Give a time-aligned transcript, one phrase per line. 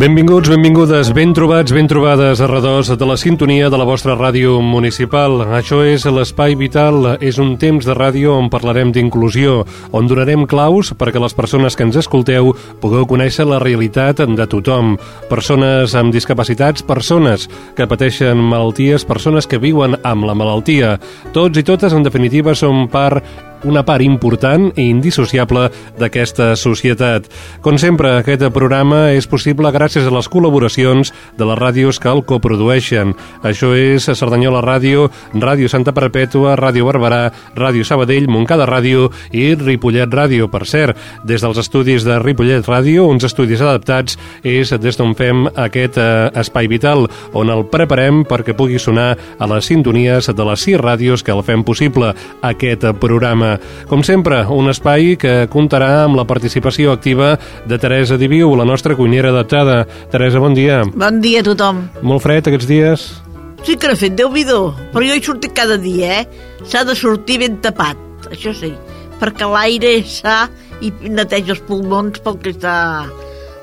[0.00, 4.54] Benvinguts, benvingudes, ben trobats, ben trobades a redors de la sintonia de la vostra ràdio
[4.64, 5.42] municipal.
[5.58, 9.58] Això és l'Espai Vital, és un temps de ràdio on parlarem d'inclusió,
[9.92, 14.96] on donarem claus perquè les persones que ens escolteu pugueu conèixer la realitat de tothom.
[15.28, 20.96] Persones amb discapacitats, persones que pateixen malalties, persones que viuen amb la malaltia.
[21.36, 27.28] Tots i totes, en definitiva, som part una part important i indissociable d'aquesta societat.
[27.64, 32.24] Com sempre, aquest programa és possible gràcies a les col·laboracions de les ràdios que el
[32.24, 33.14] coprodueixen.
[33.46, 40.10] Això és Cerdanyola Ràdio, Ràdio Santa Perpètua, Ràdio Barberà, Ràdio Sabadell, Montcada Ràdio i Ripollet
[40.10, 40.48] Ràdio.
[40.50, 45.46] Per cert, des dels estudis de Ripollet Ràdio, uns estudis adaptats, és des d'on fem
[45.54, 50.66] aquest eh, espai vital, on el preparem perquè pugui sonar a les sintonies de les
[50.66, 53.49] sis ràdios que el fem possible, aquest programa.
[53.90, 57.34] Com sempre, un espai que comptarà amb la participació activa
[57.66, 59.82] de Teresa Diviu, la nostra cuinera adaptada.
[60.12, 60.82] Teresa, bon dia.
[60.94, 61.84] Bon dia a tothom.
[62.02, 63.08] Molt fred aquests dies?
[63.66, 64.44] Sí que n'ha fet, déu nhi
[64.92, 66.24] però jo he sortit cada dia, eh?
[66.64, 67.96] S'ha de sortir ben tapat,
[68.30, 68.72] això sí,
[69.20, 70.48] perquè l'aire és sa
[70.80, 73.06] i neteja els pulmons pel que està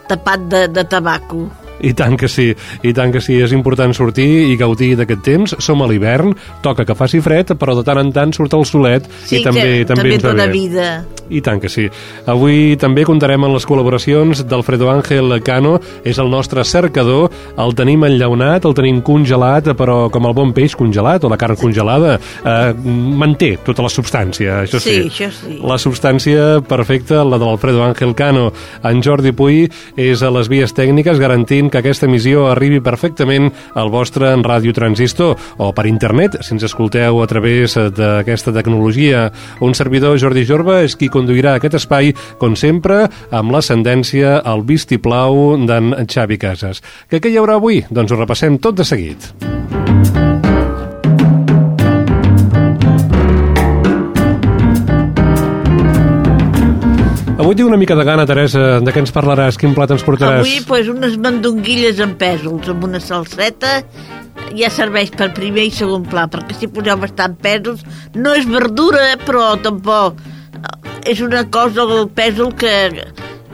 [0.07, 1.47] tapat de, de tabaco.
[1.81, 2.49] I tant que sí,
[2.83, 5.55] i tant que sí, és important sortir i gaudir d'aquest temps.
[5.63, 6.33] Som a l'hivern,
[6.65, 9.61] toca que faci fred, però de tant en tant surt el solet sí, i també,
[9.61, 10.49] que, també, també ens va bé.
[10.53, 10.89] vida.
[11.29, 11.87] I tant que sí.
[12.29, 15.75] Avui també comptarem amb les col·laboracions d'Alfredo Ángel Cano,
[16.07, 20.75] és el nostre cercador, el tenim enllaunat, el tenim congelat, però com el bon peix
[20.79, 22.73] congelat o la carn congelada, eh,
[23.19, 24.95] manté tota la substància, això sí.
[25.03, 25.59] Sí, això sí.
[25.67, 28.51] La substància perfecta, la de l'Alfredo Ángel Cano.
[28.87, 29.65] En Jordi Puy
[29.97, 35.35] és a les vies tècniques garantint que aquesta emissió arribi perfectament al vostre ràdio transistor
[35.57, 39.27] o per internet, si ens escolteu a través d'aquesta tecnologia.
[39.61, 45.57] Un servidor, Jordi Jorba, és qui conduirà aquest espai, com sempre, amb l'ascendència al vistiplau
[45.67, 46.83] d'en Xavi Casas.
[47.09, 47.83] Que què hi haurà avui?
[47.89, 49.31] Doncs ho repassem tot de seguit.
[57.47, 58.61] Avui tinc una mica de gana, Teresa.
[58.83, 59.55] De què ens parlaràs?
[59.55, 60.41] Quin plat ens portaràs?
[60.43, 63.77] Avui, pues, unes mandonguilles amb pèsols, amb una salseta,
[64.59, 67.85] ja serveix per primer i segon pla, perquè si poseu bastant pèsols,
[68.19, 70.19] no és verdura, eh, però tampoc
[71.07, 72.73] és una cosa del pèsol que,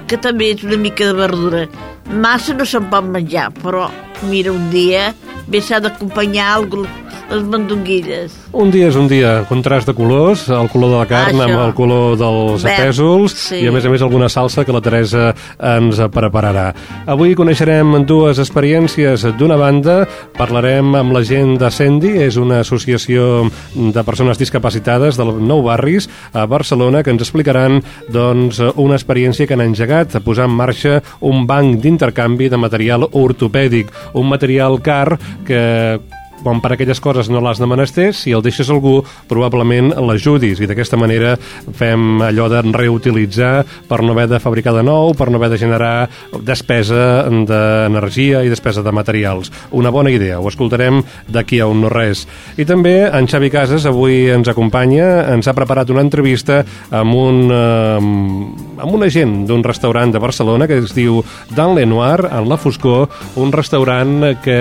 [0.10, 1.68] que també és una mica de verdura.
[2.10, 3.92] Massa no se'n pot menjar, però
[4.26, 5.12] mira, un dia
[5.46, 6.90] bé s'ha d'acompanyar algú-
[7.34, 8.34] les mandonguilles.
[8.54, 11.48] Un dia és un dia, contrast de colors, el color de la carn Això.
[11.48, 13.62] amb el color dels Verd, pèsols sí.
[13.64, 16.68] i a més a més alguna salsa que la Teresa ens prepararà.
[17.10, 19.26] Avui coneixerem dues experiències.
[19.40, 20.04] D'una banda,
[20.38, 26.10] parlarem amb la gent de Sendi, és una associació de persones discapacitades del Nou Barris
[26.34, 27.82] a Barcelona que ens explicaran
[28.14, 33.08] doncs, una experiència que han engegat a posar en marxa un banc d'intercanvi de material
[33.10, 35.18] ortopèdic, un material car
[35.48, 35.64] que
[36.44, 39.00] quan per aquelles coses no l'has de menester, si el deixes algú,
[39.30, 41.36] probablement l'ajudis i d'aquesta manera
[41.74, 45.62] fem allò de reutilitzar per no haver de fabricar de nou, per no haver de
[45.62, 46.10] generar
[46.44, 49.52] despesa d'energia i despesa de materials.
[49.72, 51.02] Una bona idea, ho escoltarem
[51.32, 52.26] d'aquí a un no res.
[52.58, 57.42] I també en Xavi Casas avui ens acompanya, ens ha preparat una entrevista amb un,
[57.52, 61.24] eh, amb un agent d'un restaurant de Barcelona que es diu
[61.56, 64.60] Dan Lenoir, en la foscor, un restaurant que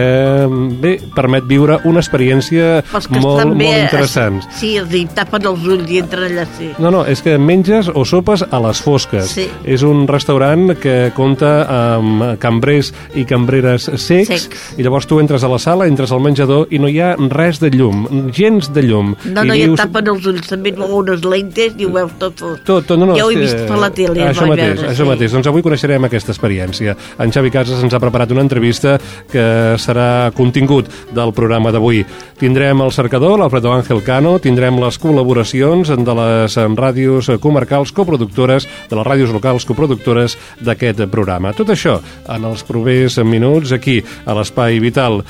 [0.83, 4.41] bé, permet viure una experiència molt, molt interessant.
[4.59, 6.71] Sí, els hi tapen els ulls i entren allà, sí.
[6.83, 9.33] No, no, és que menges o sopes a les fosques.
[9.37, 9.49] Sí.
[9.65, 14.65] És un restaurant que compta amb cambrers i cambreres secs, Secs.
[14.79, 17.61] i llavors tu entres a la sala, entres al menjador i no hi ha res
[17.63, 18.05] de llum,
[18.35, 19.15] gens de llum.
[19.25, 22.13] No, no, I i et tapen els ulls, també amb unes lentes i ho veus
[22.19, 22.65] tot fosc.
[22.67, 24.27] tot, tot, no, no, ja ho he vist per la tele.
[24.29, 25.09] Això mateix, veure, això sí.
[25.09, 25.33] mateix.
[25.37, 26.97] Doncs avui coneixerem aquesta experiència.
[27.23, 28.97] En Xavi Casas ens ha preparat una entrevista
[29.31, 29.45] que
[29.79, 32.03] serà contingut del programa programa d'avui.
[32.41, 38.97] Tindrem el cercador, l'Alfredo Ángel Cano, tindrem les col·laboracions de les ràdios comarcals coproductores, de
[38.97, 41.53] les ràdios locals coproductores d'aquest programa.
[41.53, 45.23] Tot això en els propers minuts aquí, a l'Espai Vital.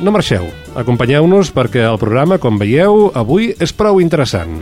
[0.00, 0.44] No marxeu,
[0.76, 4.60] acompanyeu-nos perquè el programa, com veieu, avui és prou interessant.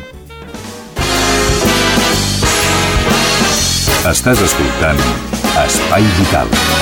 [4.02, 4.98] Estàs escoltant
[5.64, 6.81] Espai Vital.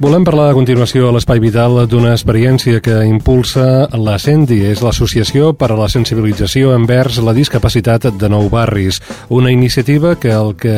[0.00, 5.50] Volem parlar a continuació a l'Espai Vital d'una experiència que impulsa la CENDI, és l'Associació
[5.52, 10.72] per a la Sensibilització envers la Discapacitat de Nou Barris, una iniciativa que el que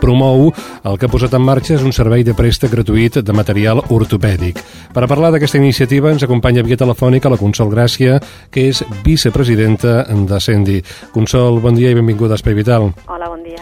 [0.00, 0.48] promou,
[0.88, 4.64] el que ha posat en marxa és un servei de préstec gratuït de material ortopèdic.
[4.96, 10.06] Per a parlar d'aquesta iniciativa ens acompanya via telefònica la Consol Gràcia, que és vicepresidenta
[10.08, 10.80] de CENDI.
[11.12, 12.94] Consol, bon dia i benvinguda a Espai Vital.
[13.04, 13.60] Hola, bon dia.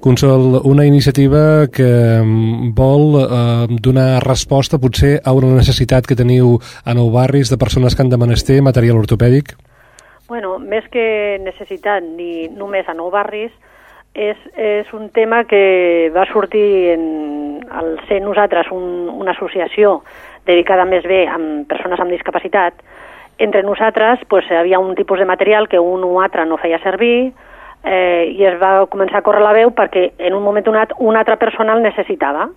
[0.00, 6.54] Consol, una iniciativa que mm, vol eh, donar resposta potser a una necessitat que teniu
[6.86, 9.56] a nou barris de persones que han de menester material ortopèdic?
[10.28, 13.50] Bueno, més que necessitat ni només a nou barris,
[14.14, 17.04] és, és un tema que va sortir en,
[17.70, 20.02] al ser nosaltres un, una associació
[20.46, 22.78] dedicada més bé a persones amb discapacitat.
[23.38, 26.78] Entre nosaltres pues, hi havia un tipus de material que un o altre no feia
[26.82, 27.32] servir,
[27.88, 31.24] eh, i es va començar a córrer la veu perquè en un moment donat una
[31.24, 32.48] altra persona el necessitava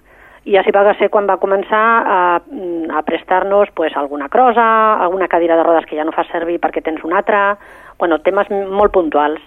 [0.44, 5.58] i així va ser quan va començar a, a prestar-nos pues, alguna crosa, alguna cadira
[5.58, 7.58] de rodes que ja no fa servir perquè tens una altra,
[8.00, 9.42] bueno, temes molt puntuals.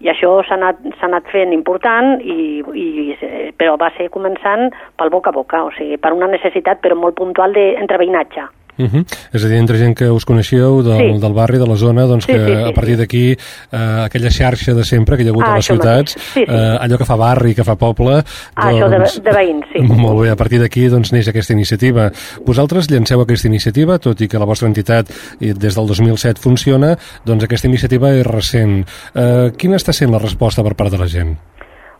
[0.00, 3.16] I això s'ha anat, anat fent important, i, i,
[3.60, 7.18] però va ser començant pel boca a boca, o sigui, per una necessitat però molt
[7.20, 8.46] puntual d'entreveïnatge.
[8.80, 9.04] Uh -huh.
[9.32, 11.20] És a dir, entre gent que us coneixeu del, sí.
[11.20, 14.30] del barri, de la zona, doncs sí, que sí, sí, a partir d'aquí eh, aquella
[14.30, 16.44] xarxa de sempre que hi ha hagut ah, a les ciutats, sí, sí.
[16.48, 18.22] Eh, allò que fa barri, que fa poble...
[18.54, 19.80] Ah, doncs, això de, doncs, de veïns, sí.
[20.04, 22.10] Molt bé, a partir d'aquí doncs, neix aquesta iniciativa.
[22.46, 25.10] Vosaltres llanceu aquesta iniciativa, tot i que la vostra entitat
[25.40, 28.84] des del 2007 funciona, doncs aquesta iniciativa és recent.
[29.14, 31.36] Eh, quina està sent la resposta per part de la gent?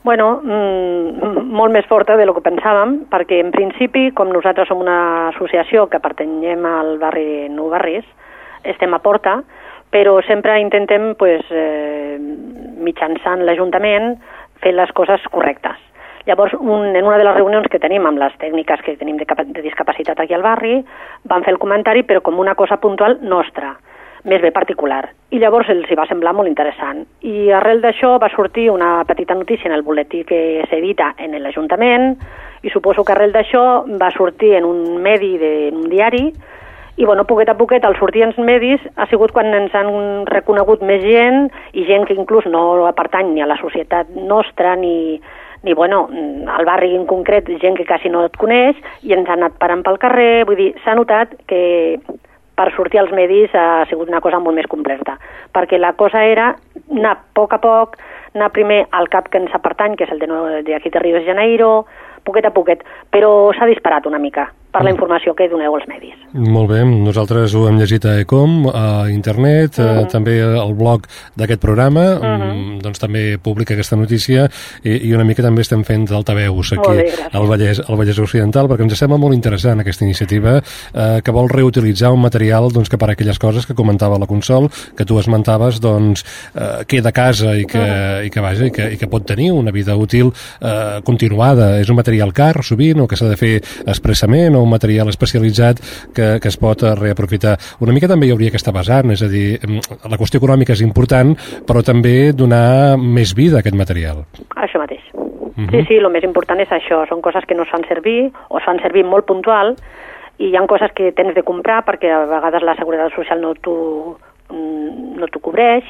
[0.02, 4.80] Bueno, mm, molt més forta de lo que pensàvem, perquè en principi, com nosaltres som
[4.80, 8.06] una associació que pertanyem al barri Nou Barris,
[8.64, 9.42] estem a Porta,
[9.92, 12.16] però sempre intentem, pues, eh,
[12.80, 14.16] mitjançant l'Ajuntament,
[14.62, 15.76] fer les coses correctes.
[16.24, 19.26] Llavors, un, en una de les reunions que tenim amb les tècniques que tenim de,
[19.26, 20.84] de discapacitat aquí al barri,
[21.24, 23.76] van fer el comentari, però com una cosa puntual nostra
[24.24, 25.02] més bé particular.
[25.30, 27.04] I llavors els hi va semblar molt interessant.
[27.22, 32.14] I arrel d'això va sortir una petita notícia en el boletí que s'edita en l'Ajuntament
[32.62, 36.26] i suposo que arrel d'això va sortir en un medi, de, en un diari,
[37.00, 40.82] i bueno, poquet a poquet al sortir els medis ha sigut quan ens han reconegut
[40.84, 45.20] més gent i gent que inclús no pertany ni a la societat nostra ni,
[45.62, 46.08] ni bueno,
[46.48, 49.84] al barri en concret, gent que quasi no et coneix i ens han anat parant
[49.86, 51.62] pel carrer, vull dir, s'ha notat que
[52.60, 55.16] per sortir als medis ha sigut una cosa molt més completa,
[55.56, 56.50] perquè la cosa era
[56.92, 57.96] anar a poc a poc,
[58.34, 60.28] anar primer al cap que ens pertany, que és el de,
[60.66, 61.86] de aquí de Rio de Janeiro,
[62.24, 64.94] poquet a poquet, però s'ha disparat una mica per la mm.
[64.94, 66.14] informació que doneu als medis.
[66.30, 70.04] Molt bé, nosaltres ho hem llegit a Ecom, a internet, -huh.
[70.04, 72.80] eh, també al blog d'aquest programa, mm, -huh.
[72.82, 74.48] doncs també publica aquesta notícia
[74.84, 78.68] i, i una mica també estem fent d'altaveus aquí bé, al, Vallès, al Vallès Occidental
[78.68, 80.62] perquè ens sembla molt interessant aquesta iniciativa
[80.94, 84.70] eh, que vol reutilitzar un material doncs, que per aquelles coses que comentava la Consol,
[84.96, 86.24] que tu esmentaves, doncs,
[86.54, 88.26] eh, queda a casa i que, uh -huh.
[88.26, 91.80] i que, vaja, i que, i que pot tenir una vida útil eh, continuada.
[91.80, 95.80] És un material car, sovint, o que s'ha de fer expressament o un material especialitzat
[96.14, 97.56] que, que es pot reaprofitar.
[97.80, 99.58] Una mica també hi hauria que estar basant, és a dir,
[100.08, 101.34] la qüestió econòmica és important,
[101.66, 104.24] però també donar més vida a aquest material.
[104.56, 105.02] Això mateix.
[105.14, 105.70] Uh -huh.
[105.70, 108.58] Sí, sí, el més important és això, són coses que no es fan servir o
[108.58, 109.76] es fan servir molt puntual
[110.38, 113.54] i hi ha coses que tens de comprar perquè a vegades la Seguretat Social no
[113.54, 114.18] t'ho
[114.50, 115.84] no t'ho cobreix,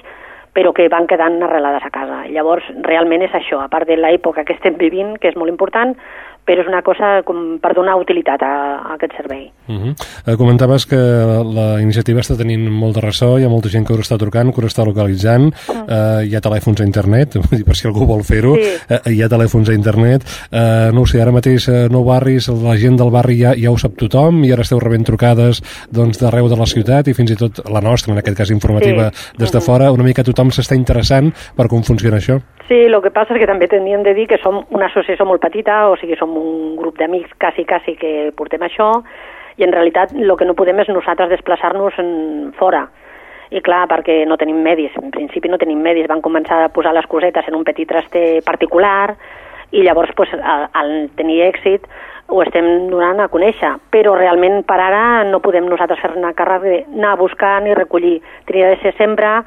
[0.54, 2.24] però que van quedant arrelades a casa.
[2.32, 5.94] Llavors, realment és això, a part de l'època que estem vivint, que és molt important,
[6.46, 9.48] però és una cosa com per donar utilitat a, a aquest servei.
[9.70, 9.94] Uh -huh.
[10.26, 13.92] eh, comentaves que la iniciativa està tenint molt de ressò, hi ha molta gent que
[13.92, 15.84] us està trucant, que us està localitzant, uh -huh.
[15.88, 18.70] eh, hi ha telèfons a internet, per si algú vol fer-ho, sí.
[18.88, 22.48] eh, hi ha telèfons a internet, eh, no ho sé, ara mateix eh, nou barris,
[22.48, 26.18] la gent del barri ja, ja ho sap tothom i ara esteu rebent trucades doncs,
[26.18, 29.32] d'arreu de la ciutat i fins i tot la nostra, en aquest cas informativa, sí.
[29.38, 29.66] des de uh -huh.
[29.66, 32.40] fora, una mica tothom s'està interessant per com funciona això.
[32.68, 35.40] Sí, el que passa és que també teníem de dir que som una associació molt
[35.42, 39.02] petita, o sigui, som un grup d'amics quasi, quasi que portem això,
[39.60, 41.98] i en realitat el que no podem és nosaltres desplaçar-nos
[42.56, 42.86] fora.
[43.50, 46.94] I clar, perquè no tenim medis, en principi no tenim medis, van començar a posar
[46.94, 49.16] les cosetes en un petit traster particular,
[49.70, 51.86] i llavors pues, al, al tenir èxit
[52.30, 57.12] ho estem donant a conèixer, però realment per ara no podem nosaltres fer-ne càrrec d'anar
[57.16, 58.20] a buscar ni recollir.
[58.46, 59.40] Tenia de ser sempre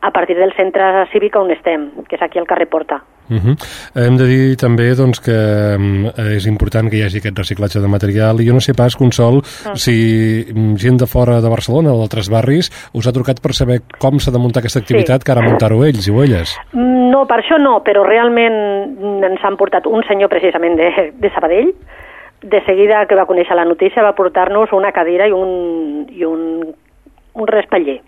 [0.00, 3.02] a partir del centre cívic on estem, que és aquí al carrer Porta.
[3.30, 3.54] Uh -huh.
[3.94, 7.88] Hem de dir també doncs, que eh, és important que hi hagi aquest reciclatge de
[7.88, 9.74] material i jo no sé pas, Consol, uh.
[9.74, 13.80] si mm, gent de fora de Barcelona o d'altres barris us ha trucat per saber
[13.98, 15.24] com s'ha de muntar aquesta activitat sí.
[15.24, 16.56] que ara muntar-ho ells i o elles.
[16.72, 21.72] No, per això no, però realment ens han portat un senyor precisament de, de Sabadell,
[22.42, 26.74] de seguida que va conèixer la notícia va portar-nos una cadira i un, i un,
[27.34, 28.00] un respaller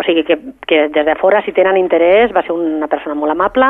[0.00, 3.34] o sigui que, que des de fora, si tenen interès, va ser una persona molt
[3.34, 3.68] amable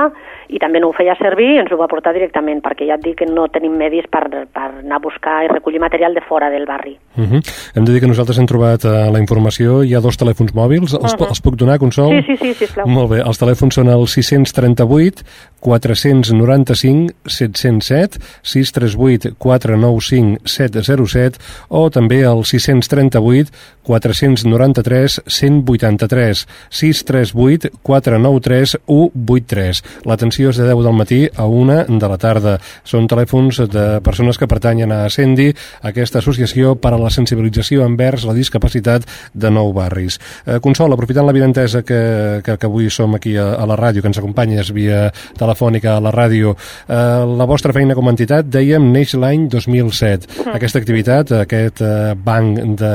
[0.50, 3.04] i també no ho feia servir i ens ho va portar directament, perquè ja et
[3.04, 6.50] dic que no tenim medis per, per anar a buscar i recollir material de fora
[6.50, 6.96] del barri.
[7.16, 7.40] Uh -huh.
[7.74, 10.94] Hem de dir que nosaltres hem trobat uh, la informació, hi ha dos telèfons mòbils,
[10.94, 11.28] els, uh -huh.
[11.28, 12.10] els puc donar, Consol?
[12.10, 12.86] Sí, sí, sí, sisplau.
[12.86, 15.24] Molt bé, els telèfons són el 638
[15.60, 21.38] 495 707, 638 495 707
[21.68, 23.52] o també el 638
[23.86, 29.82] 493 183 638 493 183.
[30.06, 32.56] L'atenció és de 10 del matí a 1 de la tarda.
[32.84, 35.50] Són telèfons de persones que pertanyen a Ascendi,
[35.86, 40.18] aquesta associació per a la sensibilització envers la discapacitat de nou barris.
[40.46, 44.02] Eh, Consol, aprofitant la videntesa que, que, que avui som aquí a, a la ràdio,
[44.02, 45.08] que ens acompanyes via
[45.50, 46.54] telefònica a la ràdio,
[46.88, 50.30] eh, la vostra feina com a entitat, dèiem, neix l'any 2007.
[50.46, 50.54] Mm.
[50.54, 52.94] Aquesta activitat, aquest eh, banc de,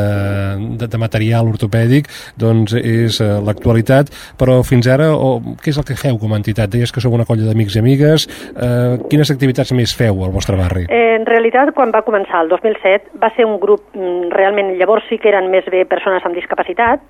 [0.80, 2.08] de, de material ortopèdic,
[2.40, 6.40] doncs és eh, l'actualitat, però fins ara, o, què és el que feu com a
[6.40, 6.72] entitat?
[6.72, 8.28] Deies que sou una colla d'amics i amigues.
[8.56, 10.88] Eh, quines activitats més feu al vostre barri?
[10.90, 15.06] Eh, en realitat, quan va començar el 2007, va ser un grup, mm, realment, llavors
[15.10, 17.04] sí que eren més bé persones amb discapacitat,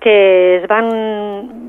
[0.00, 0.88] que es van,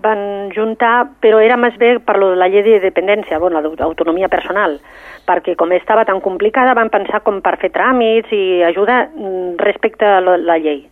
[0.02, 4.32] van juntar, però era més bé per lo de la llei de dependència, bueno, d'autonomia
[4.32, 4.80] personal,
[5.28, 10.08] perquè com estava tan complicada van pensar com per fer tràmits i ajuda mm, respecte
[10.08, 10.86] a la llei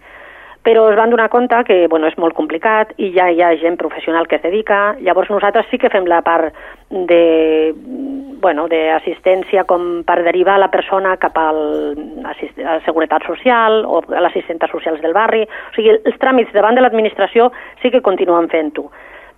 [0.64, 3.78] però es van donar compte que bueno, és molt complicat i ja hi ha gent
[3.80, 4.96] professional que es dedica.
[5.00, 6.54] Llavors nosaltres sí que fem la part
[6.90, 7.74] de
[8.42, 8.68] bueno,
[9.68, 11.60] com per derivar la persona cap al,
[12.24, 15.44] a la Seguretat Social o a l'assistenta socials del barri.
[15.44, 17.52] O sigui, els tràmits davant de l'administració
[17.82, 18.90] sí que continuen fent-ho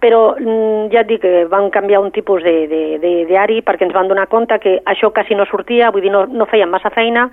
[0.01, 3.86] però mm, ja et dic que van canviar un tipus de, de, de diari perquè
[3.86, 6.90] ens van donar compte que això quasi no sortia, vull dir, no, no feien massa
[6.90, 7.28] feina,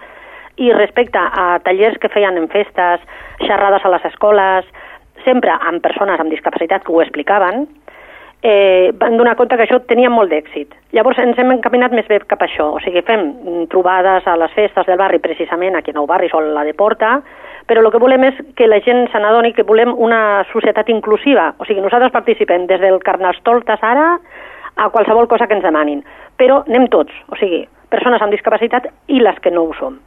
[0.58, 3.02] i respecte a tallers que feien en festes,
[3.44, 4.66] xerrades a les escoles,
[5.24, 7.66] sempre amb persones amb discapacitat que ho explicaven,
[8.42, 10.74] eh, van donar compte que això tenia molt d'èxit.
[10.94, 14.54] Llavors ens hem encaminat més bé cap a això, o sigui, fem trobades a les
[14.54, 17.20] festes del barri, precisament aquí a Nou Barri o la de Porta,
[17.66, 21.52] però el que volem és que la gent se n'adoni que volem una societat inclusiva,
[21.58, 24.18] o sigui, nosaltres participem des del Carnestoltes ara
[24.76, 26.04] a qualsevol cosa que ens demanin,
[26.38, 29.98] però anem tots, o sigui, persones amb discapacitat i les que no ho som.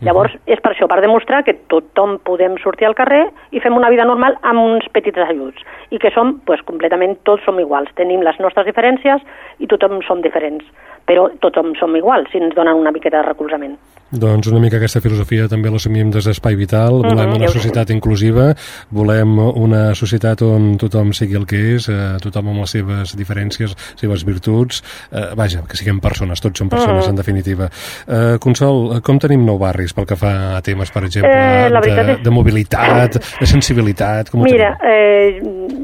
[0.00, 0.52] Llavors, uh -huh.
[0.52, 4.04] és per això, per demostrar que tothom podem sortir al carrer i fem una vida
[4.04, 7.90] normal amb uns petits ajuts i que som, pues, completament, tots som iguals.
[7.94, 9.22] Tenim les nostres diferències
[9.58, 10.64] i tothom som diferents,
[11.06, 13.76] però tothom som iguals si ens donen una miqueta de recolzament.
[14.06, 17.00] Doncs una mica aquesta filosofia també l'assumim des d'Espai Vital.
[17.02, 18.54] Volem mm -hmm, una societat inclusiva,
[18.90, 23.74] volem una societat on tothom sigui el que és, eh, tothom amb les seves diferències,
[23.74, 27.10] les seves virtuts, eh, vaja, que siguem persones, tots som persones mm -hmm.
[27.10, 27.68] en definitiva.
[28.06, 32.12] Eh, Consol, com tenim nou barris pel que fa a temes, per exemple, eh, de,
[32.12, 32.22] és...
[32.22, 34.30] de mobilitat, de sensibilitat?
[34.30, 35.40] Com Mira, eh,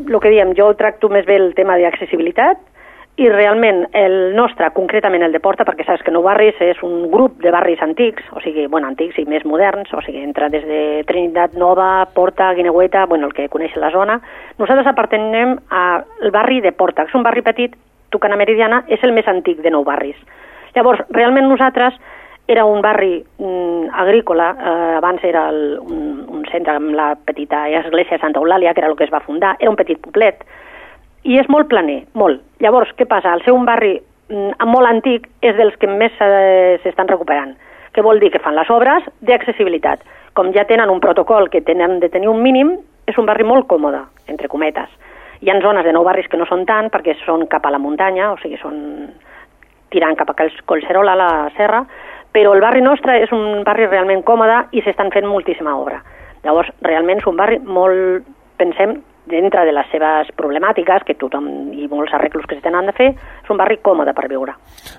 [0.08, 2.56] el que diem, jo tracto més bé el tema d'accessibilitat,
[3.22, 7.06] i realment el nostre, concretament el de Porta, perquè saps que Nou Barris és un
[7.12, 10.64] grup de barris antics, o sigui, bueno, antics i més moderns, o sigui, entra des
[10.66, 14.18] de Trinitat Nova, Porta, Guineueta, bueno, el que coneix la zona.
[14.58, 17.76] Nosaltres apartenem al barri de Porta, que és un barri petit,
[18.10, 20.18] Tucana Meridiana, és el més antic de Nou Barris.
[20.74, 21.94] Llavors, realment nosaltres
[22.48, 27.68] era un barri mm, agrícola, eh, abans era el, un, un centre amb la petita
[27.70, 30.42] església de Santa Eulàlia, que era el que es va fundar, era un petit poblet,
[31.24, 32.42] i és molt planer, molt.
[32.62, 33.34] Llavors, què passa?
[33.34, 36.14] El ser un barri mm, molt antic és dels que més
[36.82, 37.54] s'estan recuperant.
[37.92, 38.32] Què vol dir?
[38.32, 40.02] Que fan les obres d'accessibilitat.
[40.34, 42.76] Com ja tenen un protocol que tenen de tenir un mínim,
[43.06, 44.00] és un barri molt còmode,
[44.32, 44.88] entre cometes.
[45.42, 47.82] Hi ha zones de nou barris que no són tant, perquè són cap a la
[47.82, 49.10] muntanya, o sigui, són
[49.92, 51.82] tirant cap a Collserola, a la serra,
[52.32, 56.00] però el barri nostre és un barri realment còmode i s'estan fent moltíssima obra.
[56.46, 58.24] Llavors, realment és un barri molt,
[58.56, 58.96] pensem,
[59.30, 63.08] dintre de les seves problemàtiques, que tothom i molts arreglos que s'hi tenen de fer,
[63.14, 64.54] és un barri còmode per viure.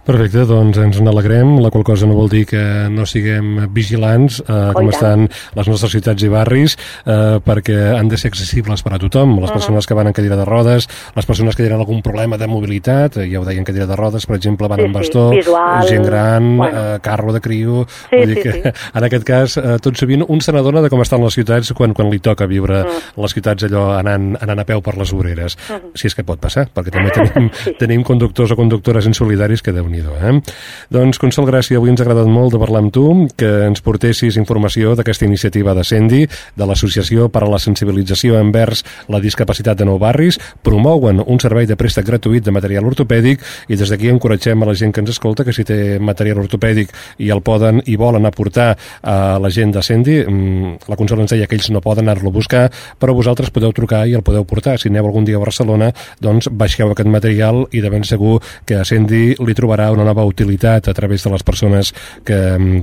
[0.06, 4.72] Perfecte, doncs ens n'alegrem, la qual cosa no vol dir que no siguem vigilants eh,
[4.74, 9.00] com estan les nostres ciutats i barris, eh, perquè han de ser accessibles per a
[9.00, 9.60] tothom, les uh -huh.
[9.60, 13.18] persones que van en cadira de rodes, les persones que tenen algun problema de mobilitat,
[13.18, 15.88] eh, ja ho deien cadira de rodes, per exemple, van sí, en bastó, sí, visual,
[15.88, 16.96] gent gran, bueno.
[16.96, 18.62] eh, carro de criu, Sí, vull dir sí, que sí.
[18.98, 21.94] en aquest cas eh, tot sovint un se n'adona de com estan les ciutats quan,
[21.94, 23.22] quan li toca viure Mm.
[23.22, 25.92] les ciutats allò anant, anant a peu per les obreres, Mhm.
[25.96, 29.88] si és que pot passar, perquè també tenim, tenim conductors o conductores insolidaris que déu
[29.90, 30.42] nhi eh?
[30.90, 34.38] Doncs, Consol Gràcia, avui ens ha agradat molt de parlar amb tu, que ens portessis
[34.38, 39.86] informació d'aquesta iniciativa de Cendi, de l'Associació per a la Sensibilització envers la Discapacitat de
[39.86, 44.62] Nou Barris, promouen un servei de préstec gratuït de material ortopèdic i des d'aquí encoratgem
[44.64, 47.96] a la gent que ens escolta que si té material ortopèdic i el poden i
[47.96, 51.82] volen aportar a la gent de Cendi, mm, la Consol ens deia que ells no
[51.82, 54.78] poden anar-lo a buscar, però vosaltres podeu trucar i el podeu portar.
[54.80, 55.92] Si aneu algun dia a Barcelona,
[56.22, 60.26] doncs baixeu aquest material i de ben segur que a Cendi li trobarà una nova
[60.28, 61.94] utilitat a través de les persones
[62.26, 62.40] que,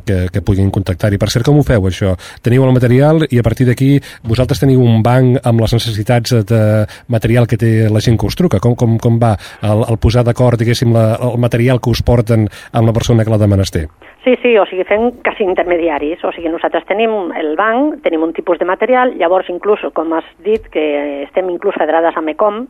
[0.07, 1.13] que, que puguin contactar.
[1.15, 2.15] I per cert, com ho feu, això?
[2.43, 3.93] Teniu el material i a partir d'aquí
[4.27, 6.63] vosaltres teniu un banc amb les necessitats de
[7.09, 8.61] material que té la gent que us truca?
[8.61, 12.49] Com, com, com va el, el posar d'acord, diguéssim, la, el material que us porten
[12.73, 13.89] amb la persona que l'ha de menester?
[14.25, 18.35] Sí, sí, o sigui, fem quasi intermediaris, o sigui, nosaltres tenim el banc, tenim un
[18.37, 20.85] tipus de material, llavors inclús, com has dit, que
[21.25, 22.67] estem inclús federades amb ECOM,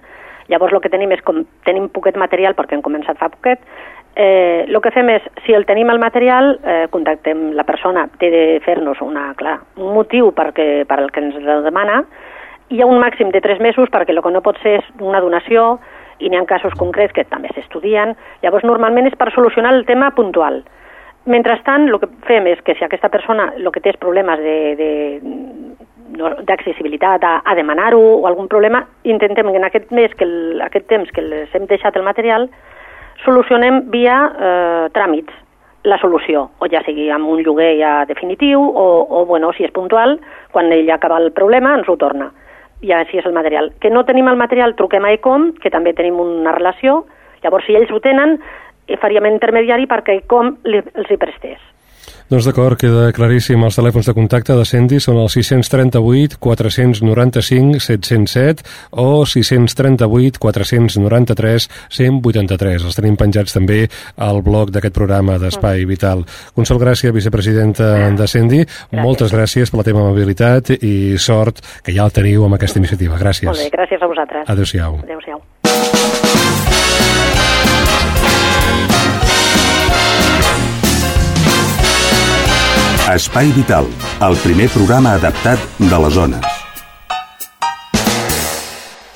[0.53, 3.67] llavors el que tenim és com tenim poquet material, perquè hem començat fa poquet,
[4.15, 8.61] eh, que fem és, si el tenim el material, eh, contactem la persona, té de
[8.63, 9.35] fer-nos una,
[9.77, 12.05] un motiu perquè, per al que ens demana,
[12.71, 15.21] hi ha un màxim de tres mesos perquè el que no pot ser és una
[15.21, 15.81] donació,
[16.21, 20.13] i n'hi ha casos concrets que també s'estudien, llavors normalment és per solucionar el tema
[20.15, 20.63] puntual.
[21.27, 24.57] Mentrestant, el que fem és que si aquesta persona el que té és problemes de,
[24.79, 24.89] de,
[26.17, 30.63] no- d'accessibilitat a, a demanar-ho o algun problema, intentem que en aquest mes, que el,
[30.65, 32.49] aquest temps que les hem deixat el material,
[33.25, 35.33] solucionem via eh, tràmits
[35.85, 39.73] la solució, o ja sigui amb un lloguer ja definitiu, o, o bueno, si és
[39.73, 40.19] puntual,
[40.53, 42.31] quan ell acaba el problema ens ho torna.
[42.81, 43.73] I així és el material.
[43.81, 47.05] Que no tenim el material, truquem a ECOM, que també tenim una relació,
[47.45, 48.39] llavors si ells ho tenen,
[49.01, 51.61] faríem intermediari perquè ECOM li, els hi prestés.
[52.31, 53.59] Doncs d'acord, queda claríssim.
[53.67, 58.63] Els telèfons de contacte de Cendi són el 638 495 707
[59.03, 61.67] o 638 493
[61.99, 62.87] 183.
[62.87, 63.81] Els tenim penjats també
[64.15, 66.23] al blog d'aquest programa d'Espai Vital.
[66.55, 68.63] Consol Gràcia, vicepresidenta de Cendi,
[68.95, 73.19] moltes gràcies per la teva amabilitat i sort que ja el teniu amb aquesta iniciativa.
[73.19, 73.51] Gràcies.
[73.51, 74.47] Molt bé, gràcies a vosaltres.
[74.55, 75.03] Adéu-siau.
[75.03, 76.70] Adéu-siau.
[83.15, 83.87] Espai Vital,
[84.21, 86.61] el primer programa adaptat de les zones.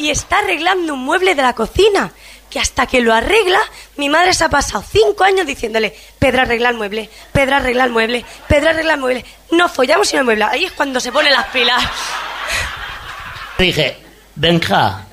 [0.04, 2.12] y está arreglando un mueble de la cocina.
[2.50, 3.59] Que hasta que lo arregla,
[3.96, 7.90] mi madre se ha pasado cinco años diciéndole, Pedro arregla el mueble, Pedro arregla el
[7.90, 9.24] mueble, Pedro arregla el mueble.
[9.50, 10.44] No follamos sin el mueble.
[10.44, 11.83] Ahí es cuando se pone las pilas.
[13.59, 13.96] Dije,
[14.37, 15.04] Benja,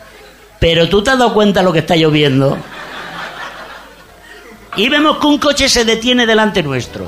[0.60, 2.58] pero tú te has dado cuenta lo que está lloviendo.
[4.76, 7.08] Y vemos que un coche se detiene delante nuestro.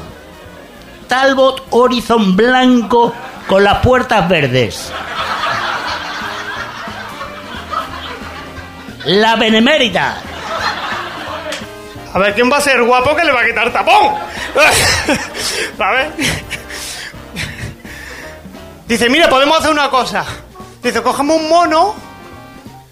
[1.14, 3.14] Talbot Horizon blanco
[3.46, 4.92] con las puertas verdes.
[9.06, 10.16] La Benemérita.
[12.12, 14.16] A ver, ¿quién va a ser guapo que le va a quitar tapón?
[15.78, 16.14] ¿Sabes?
[18.88, 20.26] Dice, mira, podemos hacer una cosa.
[20.82, 21.94] Dice, cogemos un mono,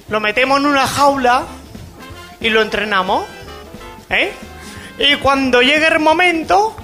[0.09, 1.45] lo metemos en una jaula
[2.39, 3.25] y lo entrenamos.
[4.11, 4.31] ¿Eh?
[4.99, 6.75] Y cuando llegue el momento,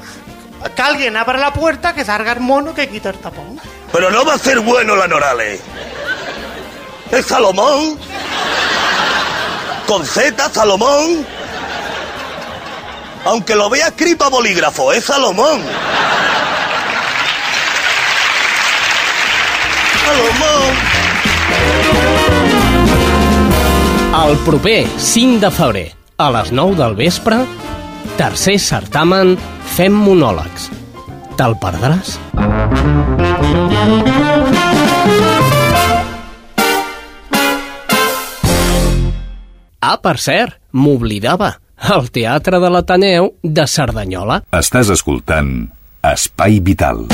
[0.75, 3.59] que alguien abra la puerta, que salga el mono que quita el tapón.
[3.91, 5.59] Pero no va a ser bueno la Norales.
[7.11, 7.97] Es Salomón.
[9.87, 11.25] Con Z, Salomón.
[13.25, 15.61] Aunque lo vea escrito a bolígrafo, es Salomón.
[20.05, 20.97] Salomón.
[24.27, 27.37] El proper 5 de febrer, a les 9 del vespre,
[28.17, 29.37] tercer certamen
[29.77, 30.71] Fem monòlegs.
[31.37, 32.15] Te'l perdràs?
[39.79, 41.53] Ah, per cert, m'oblidava.
[41.93, 44.41] El Teatre de l'Ateneu de Cerdanyola.
[44.57, 45.53] Estàs escoltant
[46.01, 47.05] Espai Vital.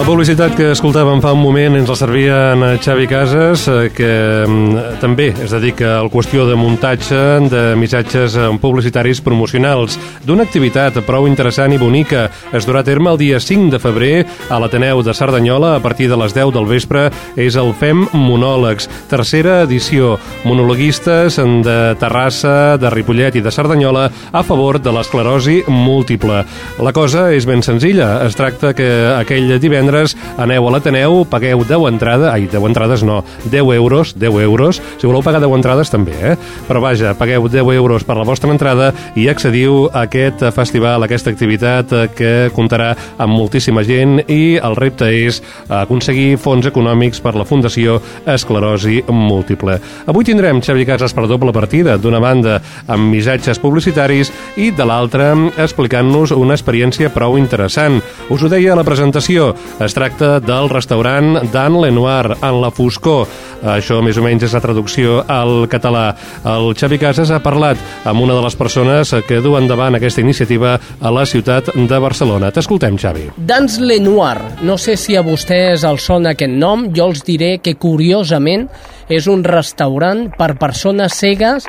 [0.00, 4.08] La publicitat que escoltàvem fa un moment ens la servia en Xavi Casas, eh, que
[4.48, 7.18] mm, també es dedica al qüestió de muntatge
[7.52, 12.30] de missatges eh, publicitaris promocionals d'una activitat prou interessant i bonica.
[12.56, 14.14] Es durà a terme el dia 5 de febrer
[14.48, 17.10] a l'Ateneu de Cerdanyola a partir de les 10 del vespre.
[17.36, 20.14] És el FEM Monòlegs, tercera edició.
[20.48, 26.40] Monologuistes de Terrassa, de Ripollet i de Cerdanyola a favor de l'esclerosi múltiple.
[26.80, 28.14] La cosa és ben senzilla.
[28.24, 33.02] Es tracta que aquell divendres divendres aneu a l'Ateneu, pagueu 10 entrades, ai, 10 entrades
[33.02, 36.36] no, 10 euros, 10 euros, si voleu pagar 10 entrades també, eh?
[36.68, 41.08] Però vaja, pagueu 10 euros per la vostra entrada i accediu a aquest festival, a
[41.08, 47.34] aquesta activitat que comptarà amb moltíssima gent i el repte és aconseguir fons econòmics per
[47.36, 49.78] la Fundació Esclerosi Múltiple.
[50.06, 55.32] Avui tindrem Xavi Casas per doble partida, d'una banda amb missatges publicitaris i de l'altra
[55.60, 58.00] explicant-nos una experiència prou interessant.
[58.30, 63.28] Us ho deia a la presentació, es tracta del restaurant Dan Lenoir, en la foscor.
[63.60, 66.14] Això més o menys és la traducció al català.
[66.48, 70.78] El Xavi Casas ha parlat amb una de les persones que du endavant aquesta iniciativa
[71.00, 72.50] a la ciutat de Barcelona.
[72.50, 73.28] T'escoltem, Xavi.
[73.36, 74.40] Dans Lenoir.
[74.62, 76.88] No sé si a vostès els sona aquest nom.
[76.96, 78.68] Jo els diré que, curiosament,
[79.08, 81.68] és un restaurant per persones cegues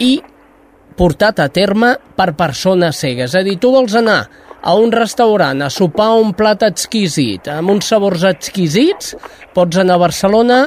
[0.00, 0.18] i
[0.98, 3.30] portat a terme per persones cegues.
[3.30, 4.22] És a dir, tu vols anar
[4.62, 9.14] a un restaurant a sopar un plat exquisit, amb uns sabors exquisits,
[9.54, 10.60] pots anar a Barcelona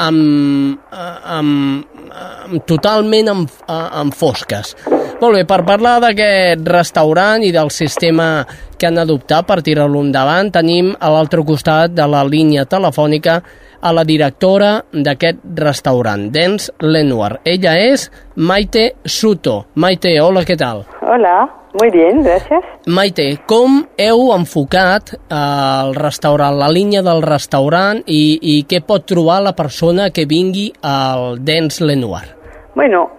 [0.00, 4.74] amb, amb, amb totalment amb, amb fosques.
[5.20, 8.46] Molt bé, per parlar d'aquest restaurant i del sistema
[8.80, 13.40] que han adoptat per tirar-lo endavant, tenim a l'altre costat de la línia telefònica
[13.80, 17.40] a la directora d'aquest restaurant, Dens Lenoir.
[17.44, 19.66] Ella és Maite Suto.
[19.74, 20.86] Maite, hola, què tal?
[21.04, 22.64] Hola, muy bien, gracias.
[22.86, 29.42] Maite, com heu enfocat el restaurant, la línia del restaurant i, i què pot trobar
[29.44, 32.34] la persona que vingui al Dens Lenoir?
[32.74, 33.10] Bueno,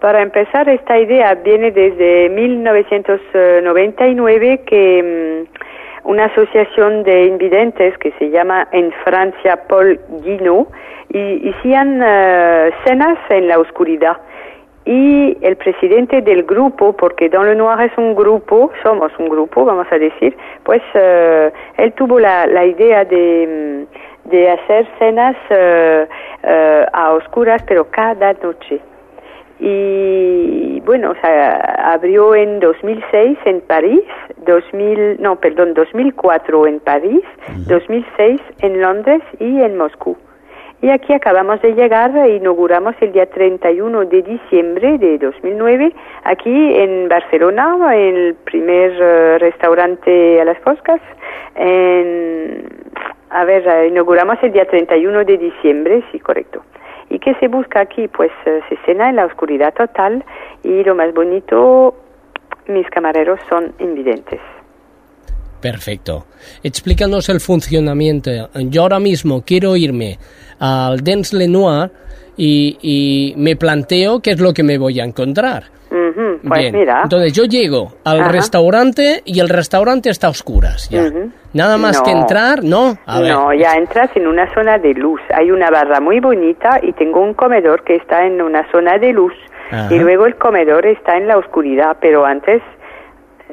[0.00, 5.46] para empezar, esta idea viene desde 1999 que um,
[6.10, 10.68] una asociación de invidentes que se llama en Francia Paul Guinot
[11.08, 14.18] y hacían uh, cenas en la oscuridad.
[14.86, 19.64] Y el presidente del grupo, porque Don Le Noir es un grupo, somos un grupo,
[19.64, 23.84] vamos a decir, pues uh, él tuvo la, la idea de,
[24.24, 26.06] de, hacer cenas uh,
[26.92, 28.80] a oscuras, pero cada noche
[29.58, 31.56] y bueno, o sea,
[31.92, 34.02] abrió en 2006 en París,
[34.46, 37.22] 2000, no, perdón, 2004 en París,
[37.66, 40.16] 2006 en Londres y en Moscú.
[40.82, 45.92] Y aquí acabamos de llegar, inauguramos el día 31 de diciembre de 2009,
[46.24, 51.00] aquí en Barcelona, en el primer uh, restaurante a las foscas.
[51.54, 52.68] En,
[53.30, 56.62] a ver, inauguramos el día 31 de diciembre, sí, correcto.
[57.08, 58.08] ¿Y qué se busca aquí?
[58.08, 60.24] Pues se cena en la oscuridad total
[60.62, 61.94] y lo más bonito,
[62.66, 64.40] mis camareros son invidentes.
[65.60, 66.26] Perfecto.
[66.62, 68.30] Explícanos el funcionamiento.
[68.54, 70.18] Yo ahora mismo quiero irme
[70.58, 71.90] al Dens Lenoir
[72.36, 75.64] y, y me planteo qué es lo que me voy a encontrar.
[75.90, 76.38] Uh -huh.
[76.46, 76.74] Pues Bien.
[76.76, 77.00] mira.
[77.04, 78.32] Entonces yo llego al Ajá.
[78.32, 81.02] restaurante y el restaurante está a oscuras ya.
[81.02, 81.30] Ujú.
[81.52, 82.02] Nada más No.
[82.04, 82.98] que entrar, ¿no?
[83.06, 83.32] A ver.
[83.32, 85.20] no, ya entras en una zona de luz.
[85.34, 89.12] Hay una barra muy bonita y tengo un comedor que está en una zona de
[89.12, 89.32] luz.
[89.70, 89.94] Ajá.
[89.94, 92.60] Y luego el comedor está en la oscuridad, pero antes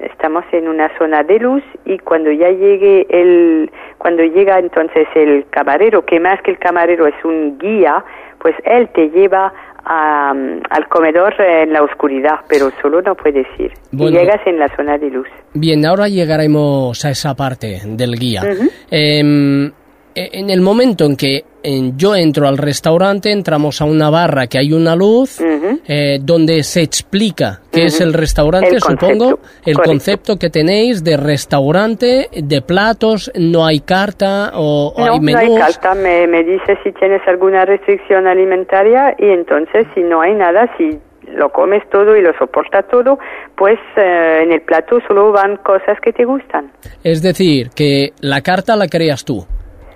[0.02, 5.46] estamos en una zona de luz y cuando ya llegue el cuando llega entonces el
[5.50, 8.04] camarero, que más que el camarero es un guía,
[8.40, 9.54] pues él te lleva
[9.86, 13.72] a, al comedor en la oscuridad, pero solo no puedes ir.
[13.92, 14.18] Bueno.
[14.18, 15.28] Y llegas en la zona de luz.
[15.54, 18.42] Bien, ahora llegaremos a esa parte del guía.
[20.16, 24.58] En el momento en que en- yo entro al restaurante, entramos a una barra que
[24.58, 25.80] hay una luz, Ujú.
[25.88, 28.04] eh, donde se explica qué es Ujú.
[28.10, 29.84] el restaurante, El supongo, el correcto.
[29.84, 35.24] concepto que tenéis de restaurante, de platos, no hay carta o, o No, hay no
[35.26, 35.42] menús.
[35.44, 40.34] hay carta, me, me dice si tienes alguna restricción alimentaria y entonces si no hay
[40.34, 41.00] nada, si
[41.34, 43.18] lo comes todo y lo soporta todo,
[43.56, 46.72] pues eh, en el plato solo van cosas que te gustan.
[47.04, 49.46] Es decir, que la carta la creas tú.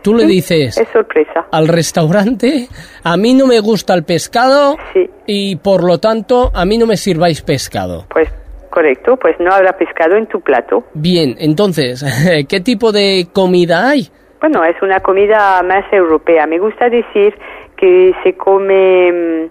[0.07, 1.47] Tú le dices Es sorpresa.
[1.51, 2.67] al restaurante,
[3.03, 5.09] a mí no me gusta el pescado Sí.
[5.25, 8.05] y por lo tanto a mí no me sirváis pescado.
[8.09, 8.29] Pues
[8.69, 10.83] correcto, pues no habrá pescado en tu plato.
[10.93, 12.03] Bien, entonces,
[12.47, 14.07] ¿qué tipo de comida hay?
[14.39, 16.45] Bueno, es una comida más europea.
[16.47, 17.33] Me gusta decir
[17.75, 19.49] que se come mm,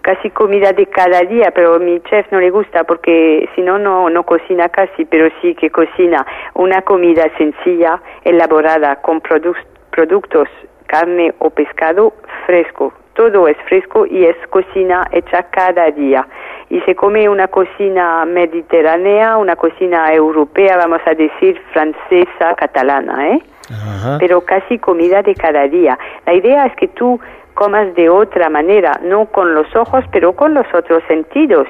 [0.00, 3.78] casi comida de cada día, pero a mi chef no le gusta porque si no,
[3.78, 10.48] no, no cocina casi, pero sí que cocina una comida sencilla, elaborada con produc- productos,
[10.86, 12.12] carne o pescado
[12.46, 12.92] fresco.
[13.14, 16.26] Todo es fresco y es cocina hecha cada día.
[16.70, 23.42] Y se come una cocina mediterránea, una cocina europea, vamos a decir francesa, catalana, ¿eh?
[23.70, 24.18] Ajá.
[24.18, 25.98] pero casi comida de cada día.
[26.26, 27.18] La idea es que tú
[27.54, 31.66] comas de otra manera, no con los ojos, pero con los otros sentidos,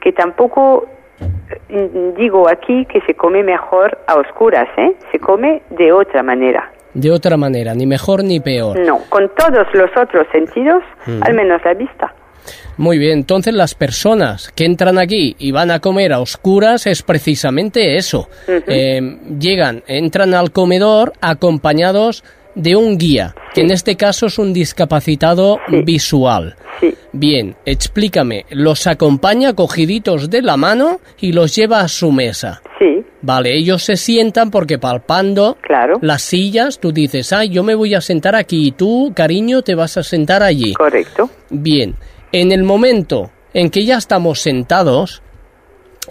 [0.00, 0.86] que tampoco
[1.68, 4.94] eh, digo aquí que se come mejor a oscuras, ¿eh?
[5.12, 6.70] Se come de otra manera.
[6.94, 8.78] De otra manera, ni mejor ni peor.
[8.78, 10.82] No, con todos los otros sentidos,
[11.20, 12.14] al menos la vista.
[12.78, 17.02] Muy bien, entonces las personas que entran aquí y van a comer a oscuras es
[17.02, 18.28] precisamente eso.
[18.48, 19.00] Eh,
[19.38, 22.22] llegan, entran al comedor acompañados
[22.56, 26.56] de un guía, que en este caso es un discapacitado visual.
[26.80, 26.92] Sí.
[27.12, 32.60] Bien, explícame, los acompaña cogiditos de la mano y los lleva a su mesa.
[32.78, 35.98] Sí, Vale, ellos se sientan porque palpando Claro.
[36.02, 39.74] las sillas, tú dices, ay, yo me voy a sentar aquí y tú, cariño, te
[39.74, 40.74] vas a sentar allí.
[40.74, 41.30] correcto.
[41.50, 41.94] Bien,
[42.32, 45.22] en el momento en que ya estamos sentados,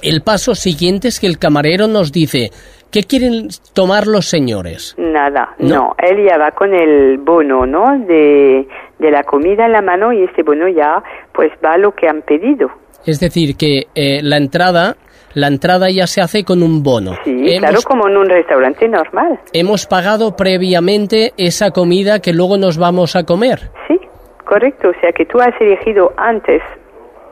[0.01, 2.51] el paso siguiente es que el camarero nos dice,
[2.95, 4.95] ¿qué quieren tomar los señores?
[4.97, 5.75] Nada, No.
[5.75, 5.95] no.
[5.97, 7.99] Él ya va con el bono, ¿no?
[7.99, 8.65] De,
[8.99, 11.03] de la comida en la mano y este bono ya,
[11.33, 12.69] pues va a lo que han pedido.
[13.05, 14.95] Es decir, que eh, la entrada,
[15.33, 17.11] la entrada ya se hace con un bono.
[17.25, 19.39] Sí, claro, como en un restaurante normal.
[19.51, 23.69] hemos pagado previamente esa comida que luego nos vamos a comer.
[23.89, 23.99] Sí,
[24.45, 24.89] correcto.
[24.89, 26.61] O sea que tú has elegido antes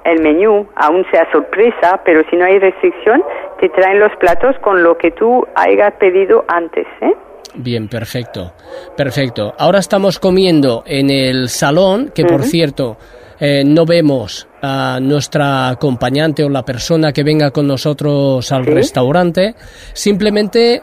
[0.06, 3.24] el menú, aún sea sorpresa, pero si no hay restricción,
[3.64, 7.14] te traen los platos con lo que tú hayas pedido antes, ¿eh?
[7.56, 8.52] Bien, perfecto.
[8.98, 9.54] Perfecto.
[9.58, 12.98] Ahora estamos comiendo en el salón, que por cierto,
[13.40, 18.72] eh, no vemos a nuestra acompañante o la persona que venga con nosotros al Sí.
[18.72, 19.56] restaurante.
[19.94, 20.82] Simplemente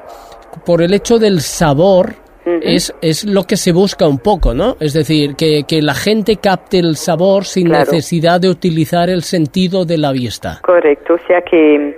[0.64, 2.14] por el hecho del sabor
[2.62, 4.76] es, es lo que se busca un poco, ¿no?
[4.80, 7.84] Es decir, que, que la gente capte el sabor sin Claro.
[7.84, 10.60] necesidad de utilizar el sentido de la vista.
[10.62, 11.94] Correcto, o sea que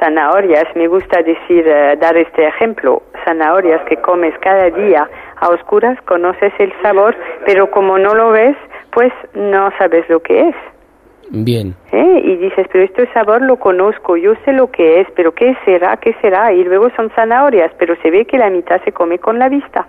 [0.00, 5.96] zanahorias, me gusta decir, eh, dar este ejemplo, zanahorias que comes cada día a oscuras,
[6.06, 7.14] conoces el sabor,
[7.46, 8.56] pero como no lo ves,
[8.92, 10.56] pues no sabes lo que es.
[11.30, 11.76] Bien.
[11.92, 12.22] ¿eh?
[12.24, 15.96] Y dices, pero este sabor lo conozco, yo sé lo que es, pero ¿qué será?
[15.98, 16.52] ¿Qué será?
[16.52, 19.86] Y luego son zanahorias, pero se ve que la mitad se come con la vista.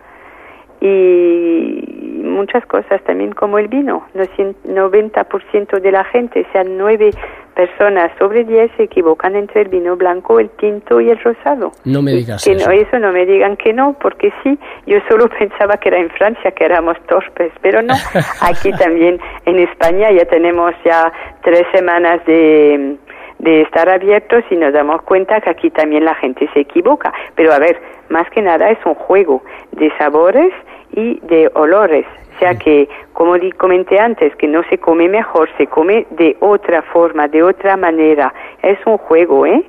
[0.80, 4.08] Y muchas cosas también como el vino.
[4.14, 7.12] No cien- 90% de la gente, sean nueve
[7.56, 11.72] personas sobre 10, se equivocan entre el vino blanco, el tinto y el rosado.
[11.84, 12.70] No me digas Que eso.
[12.70, 16.10] no, eso no me digan que no, porque sí, yo solo pensaba que era en
[16.12, 17.94] Francia, que éramos torpes, pero no.
[18.42, 21.12] Aquí también en España ya tenemos ya
[21.44, 22.96] tres semanas de,
[23.40, 27.12] de estar abiertos y nos damos cuenta que aquí también la gente se equivoca.
[27.36, 27.80] Pero a ver,
[28.10, 30.54] más que nada es un juego de sabores
[30.94, 32.06] y de olores.
[32.36, 36.36] O sea que, como di- comenté antes, que no se come mejor, se come de
[36.40, 38.34] otra forma, de otra manera.
[38.64, 39.64] Es un juego, ¿eh?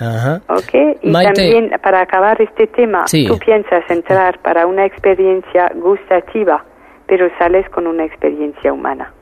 [0.00, 0.40] Ajá.
[0.48, 1.32] Ok, y Maite.
[1.34, 3.26] también para acabar este tema, Sí.
[3.26, 6.64] tú piensas entrar para una experiencia gustativa,
[7.06, 9.12] pero sales con una experiencia humana.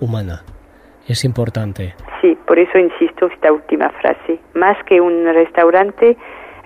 [0.00, 0.42] Humana.
[1.08, 1.94] Es importante.
[2.20, 4.40] Sí, por eso insisto esta última frase.
[4.54, 6.16] Más que un restaurante,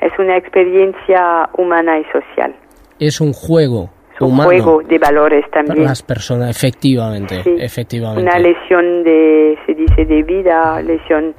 [0.00, 2.54] es una experiencia humana y social.
[2.98, 3.90] Es un juego
[4.26, 5.86] Es un humano juego de valores para también.
[5.86, 7.54] las personas, efectivamente, Sí.
[7.58, 8.22] efectivamente.
[8.22, 11.34] Una lesión de, se dice, de vida, lesión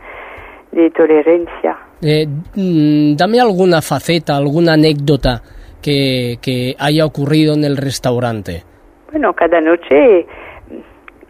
[0.72, 1.78] de tolerancia.
[2.02, 5.42] Eh, mm, dame alguna faceta, alguna anécdota
[5.82, 8.64] que, que haya ocurrido en el restaurante.
[9.12, 10.26] Bueno, cada noche,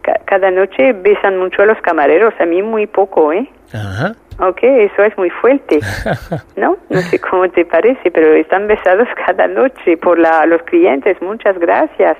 [0.02, 3.48] ca- cada noche besan mucho a los camareros, a mí muy poco, ¿eh?
[3.74, 4.12] Ajá.
[4.38, 5.78] Ok, eso es muy fuerte,
[6.56, 6.76] ¿no?
[6.88, 11.20] No sé cómo te parece, pero están besados cada noche por la, los clientes.
[11.20, 12.16] Muchas gracias,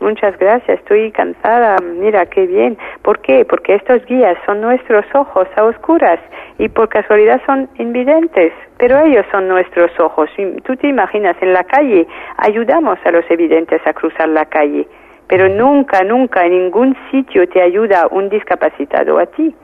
[0.00, 0.80] muchas gracias.
[0.80, 1.76] Estoy cansada.
[1.80, 2.78] Mira qué bien.
[3.02, 3.44] ¿Por qué?
[3.44, 6.20] Porque estos guías son nuestros ojos a oscuras
[6.58, 10.30] y por casualidad son invidentes, pero ellos son nuestros ojos.
[10.64, 14.86] Tú te imaginas en la calle ayudamos a los evidentes a cruzar la calle,
[15.28, 19.54] pero nunca, nunca en ningún sitio te ayuda un discapacitado a ti.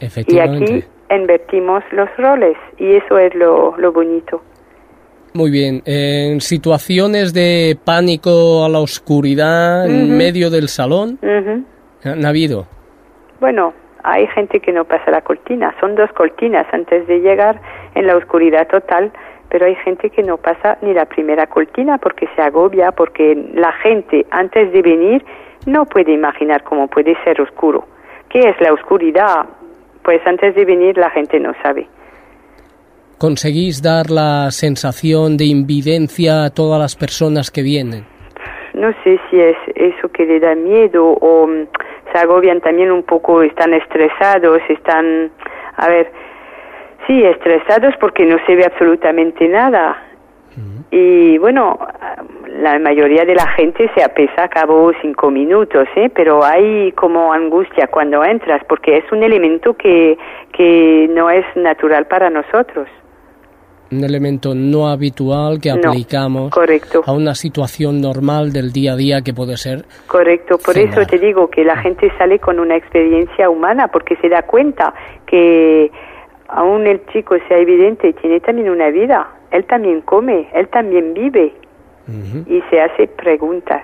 [0.00, 0.64] Y Efectivamente.
[0.64, 4.42] aquí invertimos los roles y eso es lo, lo bonito.
[5.34, 5.82] Muy bien.
[5.86, 11.64] En situaciones de pánico a la oscuridad en medio del salón, Ujú.
[12.04, 12.66] ¿han habido?
[13.40, 13.72] Bueno,
[14.02, 17.60] hay gente que no pasa la cortina, son dos cortinas antes de llegar
[17.94, 19.10] en la oscuridad total,
[19.48, 23.72] pero hay gente que no pasa ni la primera cortina porque se agobia, porque la
[23.72, 25.24] gente antes de venir
[25.66, 27.86] no puede imaginar cómo puede ser oscuro.
[28.28, 29.46] ¿Qué es la oscuridad?
[30.04, 31.86] Pues antes de venir la gente no sabe.
[33.18, 38.04] ¿Conseguís dar la sensación de invidencia a todas las personas que vienen?
[38.74, 41.68] No sé si es eso que le da miedo o mm,
[42.12, 45.30] se agobian también un poco, están estresados, están,
[45.76, 46.10] a ver,
[47.06, 50.02] sí, estresados porque no se ve absolutamente nada.
[50.90, 51.78] Y bueno,
[52.60, 56.10] la mayoría de la gente se apesa a cabo cinco minutos, ¿eh?
[56.14, 60.18] pero hay como angustia cuando entras porque es un elemento que,
[60.52, 62.88] que no es natural para nosotros.
[63.90, 67.02] Un elemento no habitual que No, aplicamos correcto.
[67.06, 70.98] a una situación normal del día a día que puede ser Correcto, por Cenar.
[70.98, 74.94] eso te digo que la gente sale con una experiencia humana porque se da cuenta
[75.26, 75.90] que
[76.48, 81.52] aún el chico sea evidente, tiene también una vida, él también come, él también vive
[82.08, 83.82] y se hace preguntas.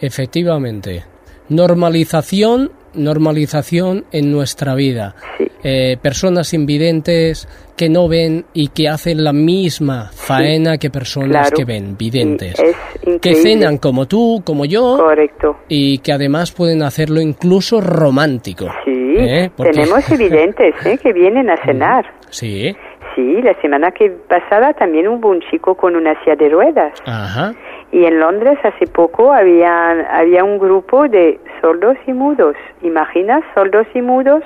[0.00, 1.04] Efectivamente.
[1.48, 5.14] Normalización, normalización en nuestra vida.
[5.62, 11.56] Eh, personas invidentes que no ven y que hacen la misma faena que personas claro.
[11.56, 12.54] que ven, videntes.
[12.60, 14.96] Es Que cenan como tú, como yo.
[14.98, 15.56] Correcto.
[15.68, 18.66] Y que además pueden hacerlo incluso romántico.
[18.84, 19.50] Sí, ¿Eh?
[19.56, 20.98] Porque- tenemos evidentes ¿eh?
[21.02, 22.04] que vienen a cenar.
[22.30, 22.74] Sí.
[23.14, 26.92] Sí, la semana que pasada también hubo un chico con una silla de ruedas.
[27.06, 27.52] Ajá.
[27.92, 32.56] Y en Londres hace poco había, había un grupo de sordos y mudos.
[32.82, 33.42] ¿Imaginas?
[33.54, 34.42] Sordos y mudos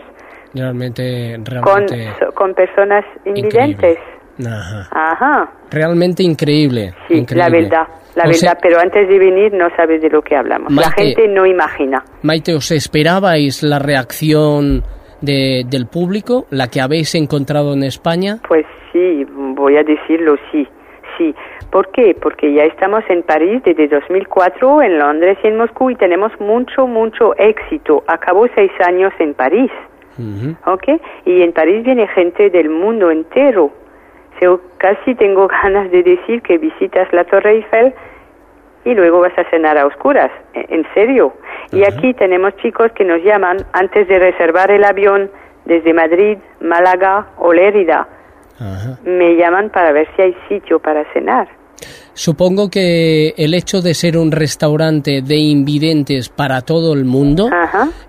[0.55, 2.11] Realmente, con, realmente.
[2.19, 3.99] so- con personas invidentes.
[4.47, 4.89] Ajá.
[4.93, 6.95] Ajá, Realmente increíble.
[7.09, 7.51] sí, increíble.
[7.51, 8.59] la verdad, la O verdad.
[8.63, 10.73] Pero antes de venir no sabes de lo que hablamos.
[10.73, 12.03] La gente no imagina.
[12.23, 14.85] Maite, ¿os esperabais la reacción
[15.21, 18.39] de- del público, la que habéis encontrado en España?
[18.47, 20.67] Pues sí, voy a decirlo, sí,
[21.17, 21.35] sí.
[21.71, 22.17] ¿Por qué?
[22.21, 26.87] Porque ya estamos en París desde 2004, en Londres y en Moscú y tenemos mucho,
[26.87, 28.03] mucho éxito.
[28.07, 29.71] Acabó seis años en París,
[30.67, 30.85] ¿ok?
[31.27, 33.71] Y en París viene gente del mundo entero.
[34.41, 37.93] So, casi tengo ganas de decir que visitas la Torre Eiffel
[38.85, 40.31] y luego vas a cenar a oscuras.
[40.55, 41.33] E- En serio.
[41.73, 45.31] Y aquí tenemos chicos que nos llaman antes de reservar el avión
[45.65, 48.09] desde Madrid, Málaga o Lérida.
[49.05, 51.49] Me llaman para ver si hay sitio para cenar.
[52.15, 57.49] Supongo que el hecho de ser un restaurante de invidentes para todo el mundo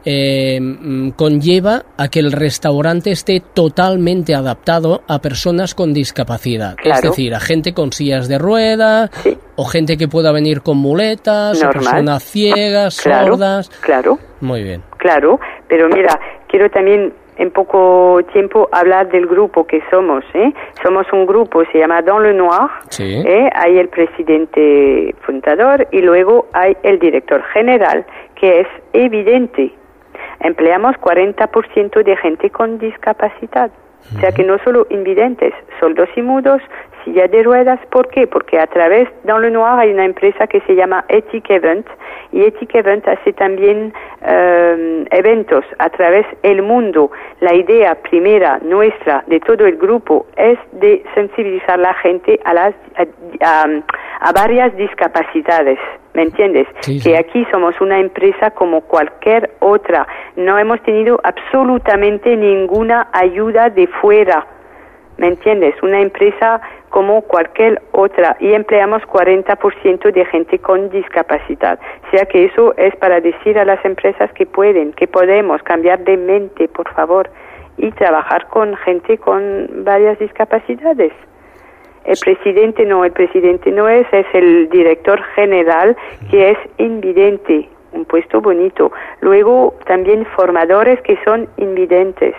[0.03, 6.71] eh, mm, conlleva a que el restaurante esté totalmente adaptado a personas con discapacidad.
[6.79, 7.09] Es Claro.
[7.09, 9.11] decir, a gente con sillas de ruedas
[9.55, 13.69] o gente que pueda venir con muletas, o personas ciegas, Claro, sordas.
[13.81, 14.81] Claro, Muy bien.
[14.97, 15.39] claro.
[15.67, 20.23] Pero mira, quiero también en poco tiempo hablar del grupo que somos.
[20.33, 20.53] ¿eh?
[20.83, 22.69] Somos un grupo, se llama Dans le Noir.
[22.89, 23.23] Sí.
[23.25, 23.49] ¿eh?
[23.55, 29.71] Hay el presidente fundador y luego hay el director general, que es evidente.
[30.41, 33.71] Empleamos 40% de gente con discapacidad.
[34.15, 36.61] O sea que no solo invidentes, sordos y mudos,
[37.03, 37.79] silla de ruedas.
[37.91, 38.27] ¿Por qué?
[38.27, 41.87] Porque a través, dans le noir hay una empresa que se llama Ethic Event
[42.31, 47.11] y Ethic Event hace también eh, eventos a través del mundo.
[47.39, 52.53] La idea primera nuestra de todo el grupo es de sensibilizar a la gente a,
[52.53, 53.05] las, a,
[53.45, 53.81] a-
[54.21, 55.79] a varias discapacidades.
[56.13, 56.67] ¿Me entiendes?
[56.81, 60.07] Sí, que aquí somos una empresa como cualquier otra.
[60.35, 64.45] No hemos tenido absolutamente ninguna ayuda de fuera.
[65.17, 65.75] ¿Me entiendes?
[65.83, 71.79] Una empresa como cualquier otra y empleamos 40% de gente con discapacidad.
[72.07, 75.99] O sea que eso es para decir a las empresas que pueden, que podemos cambiar
[76.03, 77.29] de mente, por favor,
[77.77, 81.13] y trabajar con gente con varias discapacidades.
[82.05, 85.95] El presidente no, el presidente no es, es el director general
[86.31, 88.91] que es invidente, un puesto bonito.
[89.21, 92.35] Luego también formadores que son invidentes.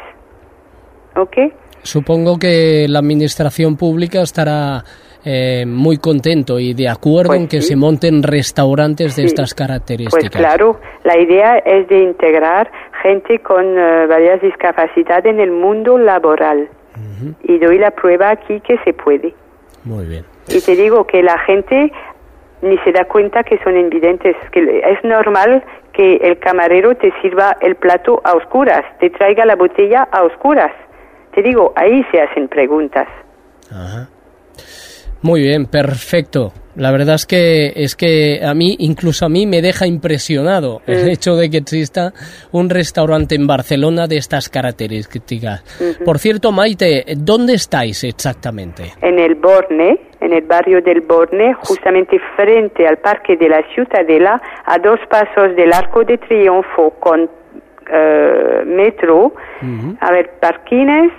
[1.16, 1.36] ¿Ok?
[1.82, 4.82] Supongo que la administración pública estará
[5.24, 9.34] eh, muy contento y de acuerdo en que se monten restaurantes de Pues Sí.
[9.34, 10.30] estas características.
[10.30, 12.70] Pues claro, la idea es de integrar
[13.02, 16.68] gente con eh, varias discapacidades en el mundo laboral.
[17.44, 19.34] Y doy la prueba aquí que se puede.
[19.84, 20.24] Muy bien.
[20.48, 21.92] Y te digo que la gente
[22.62, 27.56] ni se da cuenta que son invidentes, que es normal que el camarero te sirva
[27.60, 30.72] el plato a oscuras, te traiga la botella a oscuras.
[31.34, 33.06] Te digo, ahí se hacen preguntas.
[35.22, 36.52] Muy bien, perfecto.
[36.76, 41.04] La verdad es que es que a mí, incluso a mí, me deja impresionado el
[41.04, 41.08] Mm.
[41.10, 42.12] hecho de que exista
[42.52, 45.62] un restaurante en Barcelona de estas características.
[46.04, 48.92] Por cierto, Maite, ¿dónde estáis exactamente?
[49.02, 54.40] En el Borne, en el barrio del Borne, justamente frente al Parque de la Ciutadella,
[54.64, 57.28] a dos pasos del Arco de Triunfo, con
[57.92, 59.32] eh, metro.
[60.00, 61.12] A ver, parquines,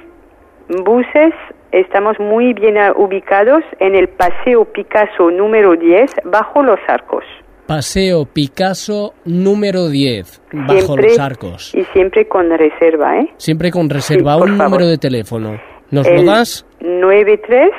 [0.83, 1.33] buses,
[1.71, 7.23] estamos muy bien ubicados en el Paseo Picasso número 10, bajo los arcos.
[7.67, 11.75] Paseo Picasso número 10, bajo Siempre- los arcos.
[11.75, 13.31] Y siempre con reserva, ¿eh?
[13.37, 14.33] Siempre con reserva.
[14.35, 14.71] Sí, un favor.
[14.71, 15.59] número de teléfono.
[15.91, 16.65] ¿Nos El lo das?
[16.81, 17.69] 93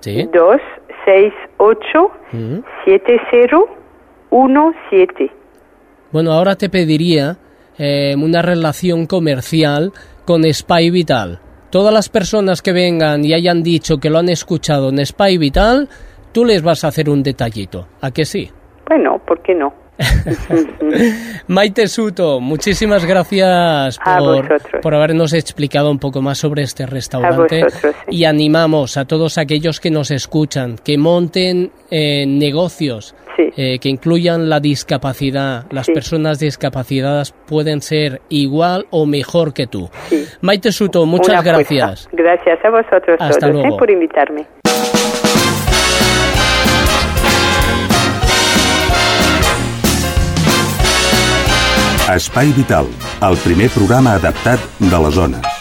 [0.00, 0.28] Sí.
[0.32, 2.58] 268 Mm.
[2.84, 5.30] 7017.
[6.12, 7.36] Bueno, ahora te pediría
[7.78, 9.92] eh, una relación comercial
[10.24, 11.40] con Spy Vital.
[11.70, 15.88] Todas las personas que vengan y hayan dicho que lo han escuchado en Spy Vital,
[16.32, 17.86] tú les vas a hacer un detallito.
[18.00, 18.50] ¿A que sí?
[18.88, 19.72] Bueno, ¿por qué no?
[21.48, 27.94] Maite Suto, muchísimas gracias por, por habernos explicado un poco más sobre este restaurante vosotros,
[28.08, 34.48] y animamos a todos aquellos que nos escuchan que monten eh, negocios eh, que incluyan
[34.48, 35.66] la discapacidad.
[35.70, 35.92] Las Sí.
[35.92, 39.90] personas discapacitadas pueden ser igual o mejor que tú.
[40.40, 42.08] Maite Suto, muchas gracias.
[42.12, 43.62] Gracias a vosotros Hasta todos ¿eh?
[43.62, 43.76] luego.
[43.76, 44.46] por invitarme.
[52.06, 52.86] Espai Vital,
[53.26, 55.56] el primer programa adaptat de les zones.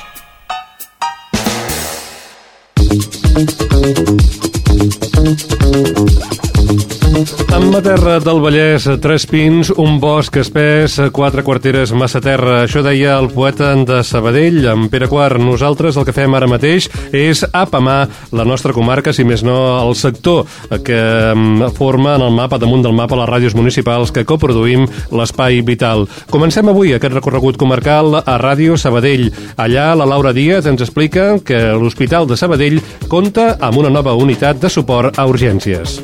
[7.15, 12.57] En la terra del Vallès, tres pins, un bosc espès, quatre quarteres massa terra.
[12.65, 15.39] Això deia el poeta de Sabadell, en Pere Quart.
[15.39, 19.95] Nosaltres el que fem ara mateix és apamar la nostra comarca, si més no el
[19.95, 20.43] sector
[20.83, 20.99] que
[21.31, 24.83] mm, forma en el mapa, damunt del mapa, les ràdios municipals que coproduïm
[25.15, 26.09] l'Espai Vital.
[26.27, 29.29] Comencem avui aquest recorregut comarcal a Ràdio Sabadell.
[29.55, 34.59] Allà la Laura Díaz ens explica que l'Hospital de Sabadell compta amb una nova unitat
[34.59, 36.01] de suport a urgències.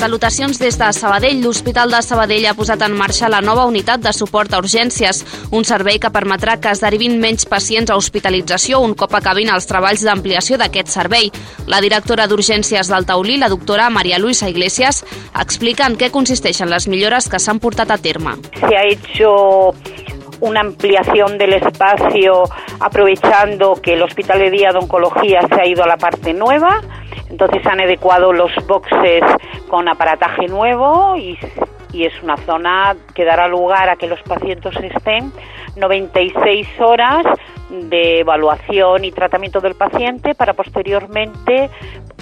[0.00, 1.42] Salutacions des de Sabadell.
[1.44, 5.18] L'Hospital de Sabadell ha posat en marxa la nova unitat de suport a urgències,
[5.52, 9.68] un servei que permetrà que es derivin menys pacients a hospitalització un cop acabin els
[9.68, 11.28] treballs d'ampliació d'aquest servei.
[11.68, 15.04] La directora d'Urgències del Taulí, la doctora Maria Luisa Iglesias,
[15.38, 18.38] explica en què consisteixen les millores que s'han portat a terme.
[18.56, 19.74] se ha hecho
[20.40, 22.44] una ampliación del espacio
[22.80, 26.80] aprovechando que el Hospital de Día de Oncología se ha ido a la parte nueva.
[27.28, 29.22] Entonces han adecuado los boxes
[29.68, 31.38] con aparataje nuevo y,
[31.92, 35.32] y es una zona que dará lugar a que los pacientes estén
[35.76, 37.24] 96 horas
[37.70, 41.70] de evaluación y tratamiento del paciente para posteriormente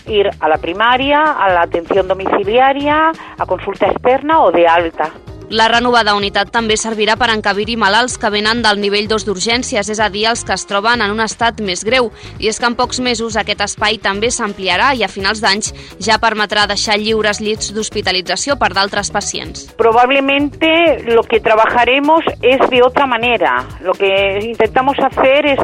[0.06, 5.10] ir a la primaria, a la atención domiciliaria, a consulta externa o de alta.
[5.48, 10.00] La renovada unitat també servirà per encabir-hi malalts que venen del nivell 2 d'urgències, és
[10.04, 12.10] a dir, els que es troben en un estat més greu.
[12.36, 15.72] I és que en pocs mesos aquest espai també s'ampliarà i a finals d'anys
[16.04, 19.64] ja permetrà deixar lliures llits d'hospitalització per d'altres pacients.
[19.80, 20.68] Probablemente
[21.08, 23.64] lo que trabajaremos es de otra manera.
[23.80, 25.60] Lo que intentamos hacer es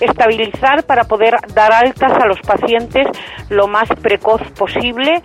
[0.00, 3.08] estabilizar para poder dar altas a los pacientes
[3.50, 5.22] lo más precoz posible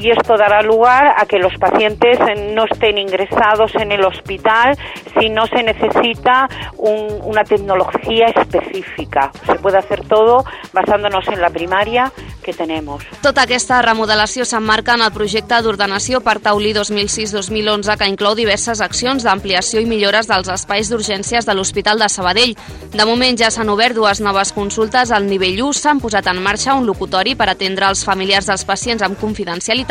[0.00, 2.18] y esto dará lugar a que los pacientes
[2.54, 4.76] no estén ingresados en el hospital
[5.18, 9.32] si no se necesita un- una tecnología específica.
[9.46, 12.12] Se puede hacer todo basándonos en la primaria
[12.44, 13.02] que tenemos.
[13.22, 19.24] Tota aquesta remodelació s'emmarca en el projecte d'ordenació per Taulí 2006-2011 que inclou diverses accions
[19.26, 22.54] d'ampliació i millores dels espais d'urgències de l'Hospital de Sabadell.
[22.94, 26.74] De moment ja s'han obert dues noves consultes al nivell 1, s'han posat en marxa
[26.78, 29.87] un locutori per atendre els familiars dels pacients amb confidencialitat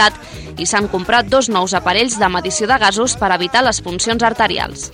[0.57, 4.91] i s'han comprat dos nous aparells de medició de gasos per evitar les funcions arterials.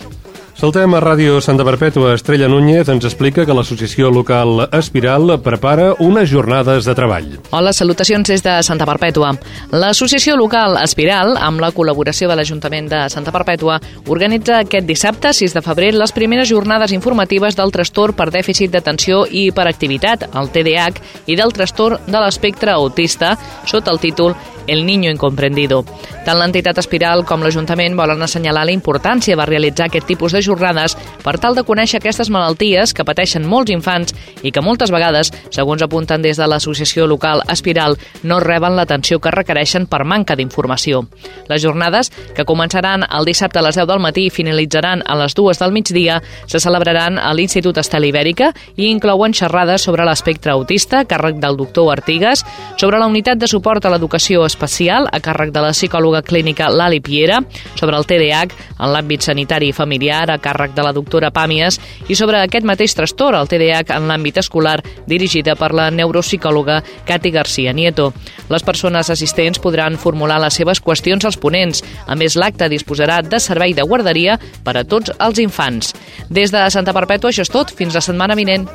[0.53, 2.13] Saltem a Ràdio Santa Perpètua.
[2.13, 7.31] Estrella Núñez ens explica que l'associació local Espiral prepara unes jornades de treball.
[7.49, 9.33] Hola, salutacions des de Santa Perpètua.
[9.73, 15.57] L'associació local Espiral, amb la col·laboració de l'Ajuntament de Santa Perpètua, organitza aquest dissabte, 6
[15.57, 21.03] de febrer, les primeres jornades informatives del trastorn per dèficit d'atenció i hiperactivitat, el TDAH,
[21.27, 23.35] i del trastorn de l'espectre autista,
[23.65, 24.37] sota el títol
[24.67, 25.83] El Niño Incomprendido.
[26.23, 30.95] Tant l'entitat Espiral com l'Ajuntament volen assenyalar la importància de realitzar aquest tipus de jornades
[31.23, 35.83] per tal de conèixer aquestes malalties que pateixen molts infants i que moltes vegades, segons
[35.83, 41.03] apunten des de l'associació local Espiral, no reben l'atenció que requereixen per manca d'informació.
[41.49, 45.35] Les jornades, que començaran el dissabte a les 10 del matí i finalitzaran a les
[45.35, 51.03] 2 del migdia, se celebraran a l'Institut Estel Ibèrica i inclouen xerrades sobre l'espectre autista
[51.03, 52.45] càrrec del doctor Artigas,
[52.77, 57.01] sobre la unitat de suport a l'educació especial a càrrec de la psicòloga clínica Lali
[57.03, 57.41] Piera,
[57.75, 62.15] sobre el TDAH en l'àmbit sanitari i familiar a càrrec de la doctora Pàmies, i
[62.15, 64.77] sobre aquest mateix trastorn, el TDAH en l'àmbit escolar,
[65.09, 68.11] dirigida per la neuropsicòloga Cati García Nieto.
[68.49, 71.83] Les persones assistents podran formular les seves qüestions als ponents.
[72.07, 75.93] A més, l'acte disposarà de servei de guarderia per a tots els infants.
[76.29, 77.73] Des de Santa Perpètua, això és tot.
[77.73, 78.69] Fins la setmana vinent.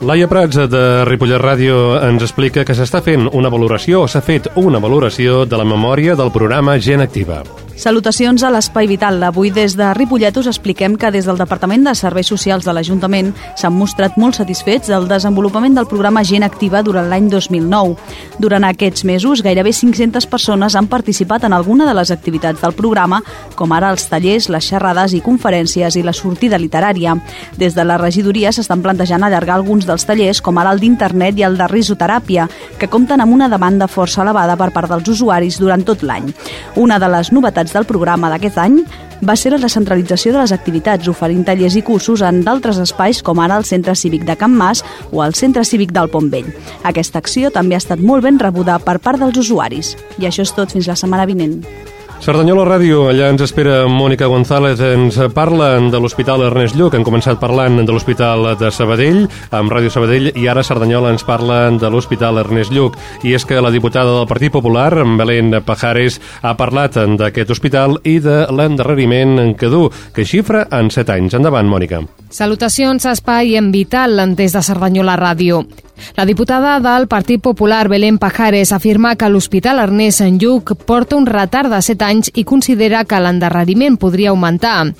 [0.00, 4.50] Laia Prats de Ripollet Ràdio ens explica que s'està fent una valoració o s'ha fet
[4.60, 7.40] una valoració de la memòria del programa Gent Activa.
[7.76, 9.18] Salutacions a l'Espai Vital.
[9.22, 13.34] Avui des de Ripollet us expliquem que des del Departament de Serveis Socials de l'Ajuntament
[13.52, 17.98] s'han mostrat molt satisfets del desenvolupament del programa Gent Activa durant l'any 2009.
[18.40, 23.20] Durant aquests mesos, gairebé 500 persones han participat en alguna de les activitats del programa,
[23.54, 27.12] com ara els tallers, les xerrades i conferències i la sortida literària.
[27.60, 31.44] Des de la regidoria s'estan plantejant allargar alguns dels tallers, com ara el d'internet i
[31.44, 32.48] el de risoteràpia,
[32.80, 36.32] que compten amb una demanda força elevada per part dels usuaris durant tot l'any.
[36.80, 38.84] Una de les novetats novetats del programa d'aquest any
[39.26, 43.40] va ser la descentralització de les activitats, oferint tallers i cursos en d'altres espais com
[43.40, 46.52] ara el Centre Cívic de Can Mas o el Centre Cívic del Pont Vell.
[46.84, 49.96] Aquesta acció també ha estat molt ben rebuda per part dels usuaris.
[50.18, 51.62] I això és tot fins la setmana vinent.
[52.16, 57.38] Cerdanyola Ràdio, allà ens espera Mònica González, ens parlen de l'Hospital Ernest Lluc, han començat
[57.38, 62.40] parlant de l'Hospital de Sabadell, amb Ràdio Sabadell, i ara Cerdanyola ens parlen de l'Hospital
[62.42, 62.98] Ernest Lluc.
[63.22, 64.90] I és que la diputada del Partit Popular,
[65.20, 69.86] Belén Pajares, ha parlat d'aquest hospital i de l'endarreriment que du,
[70.16, 71.38] que xifra en 7 anys.
[71.38, 72.02] Endavant, Mònica.
[72.30, 75.62] Salutacions, espai en Vital, des de Cerdanyola Ràdio.
[76.16, 81.26] La diputada del Partit Popular, Belén Pajares, afirma que l'Hospital Ernest en Lluc porta un
[81.26, 84.92] retard de 7 anys i considera que l'endarreriment podria augmentar.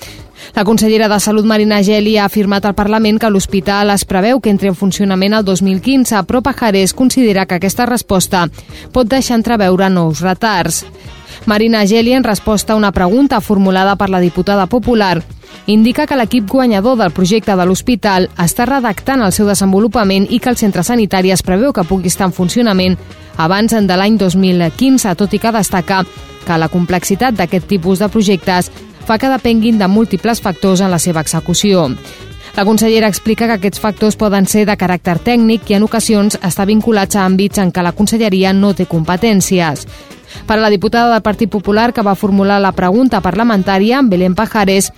[0.55, 4.51] La consellera de Salut, Marina Geli, ha afirmat al Parlament que l'hospital es preveu que
[4.53, 8.47] entri en funcionament el 2015, però Pajares considera que aquesta resposta
[8.93, 10.85] pot deixar entreveure nous retards.
[11.45, 15.23] Marina Geli, en resposta a una pregunta formulada per la diputada popular,
[15.65, 20.49] indica que l'equip guanyador del projecte de l'hospital està redactant el seu desenvolupament i que
[20.53, 22.97] el centre sanitari es preveu que pugui estar en funcionament
[23.37, 26.03] abans de l'any 2015, tot i que destaca
[26.45, 28.71] que la complexitat d'aquest tipus de projectes
[29.07, 31.89] fa que depenguin de múltiples factors en la seva execució.
[32.57, 36.65] La consellera explica que aquests factors poden ser de caràcter tècnic i en ocasions està
[36.65, 39.85] vinculats a àmbits en què la conselleria no té competències.
[40.47, 44.91] Per a la diputada del Partit Popular que va formular la pregunta parlamentària, Belén Pajares,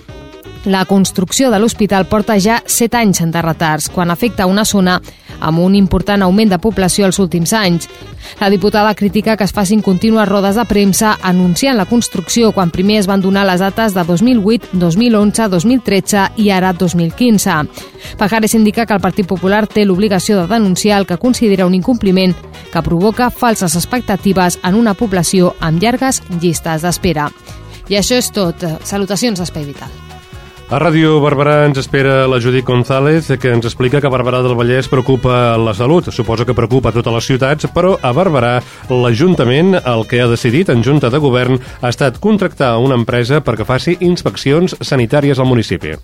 [0.65, 4.99] la construcció de l'hospital porta ja 7 anys de retards, quan afecta una zona
[5.39, 7.87] amb un important augment de població els últims anys.
[8.39, 12.99] La diputada critica que es facin contínues rodes de premsa anunciant la construcció quan primer
[12.99, 17.55] es van donar les dates de 2008, 2011, 2013 i ara 2015.
[18.17, 22.35] Pajares indica que el Partit Popular té l'obligació de denunciar el que considera un incompliment
[22.73, 27.31] que provoca falses expectatives en una població amb llargues llistes d'espera.
[27.89, 28.61] I això és tot.
[28.83, 30.08] Salutacions, Espai Vital.
[30.69, 34.53] A Ràdio Barberà ens espera la Judit González, que ens explica que a Barberà del
[34.53, 36.11] Vallès preocupa la salut.
[36.13, 38.59] Suposa que preocupa totes les ciutats, però a Barberà
[38.93, 43.65] l'Ajuntament el que ha decidit en Junta de Govern ha estat contractar una empresa perquè
[43.65, 45.97] faci inspeccions sanitàries al municipi.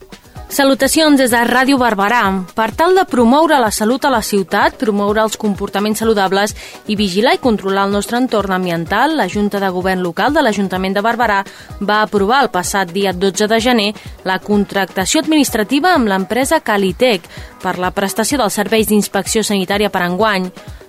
[0.55, 2.21] Salutacions des de Ràdio Barberà.
[2.55, 6.53] Per tal de promoure la salut a la ciutat, promoure els comportaments saludables
[6.87, 10.95] i vigilar i controlar el nostre entorn ambiental, la Junta de Govern Local de l'Ajuntament
[10.95, 11.41] de Barberà
[11.81, 13.89] va aprovar el passat dia 12 de gener
[14.23, 17.27] la contractació administrativa amb l'empresa Calitec
[17.59, 20.47] per la prestació dels serveis d'inspecció sanitària per enguany.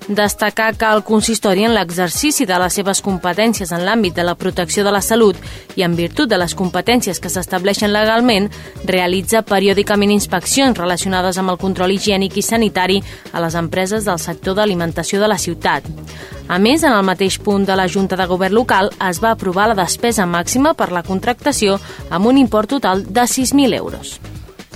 [0.08, 4.84] Destacar que el consistori en l'exercici de les seves competències en l'àmbit de la protecció
[4.86, 5.34] de la salut
[5.74, 8.46] i en virtut de les competències que s'estableixen legalment,
[8.86, 13.00] realitza periòdicament inspeccions relacionades amb el control higiènic i sanitari
[13.32, 15.90] a les empreses del sector d'alimentació de la ciutat.
[16.46, 19.66] A més, en el mateix punt de la Junta de Govern local es va aprovar
[19.72, 21.80] la despesa màxima per la contractació
[22.10, 24.20] amb un import total de 6.000 euros.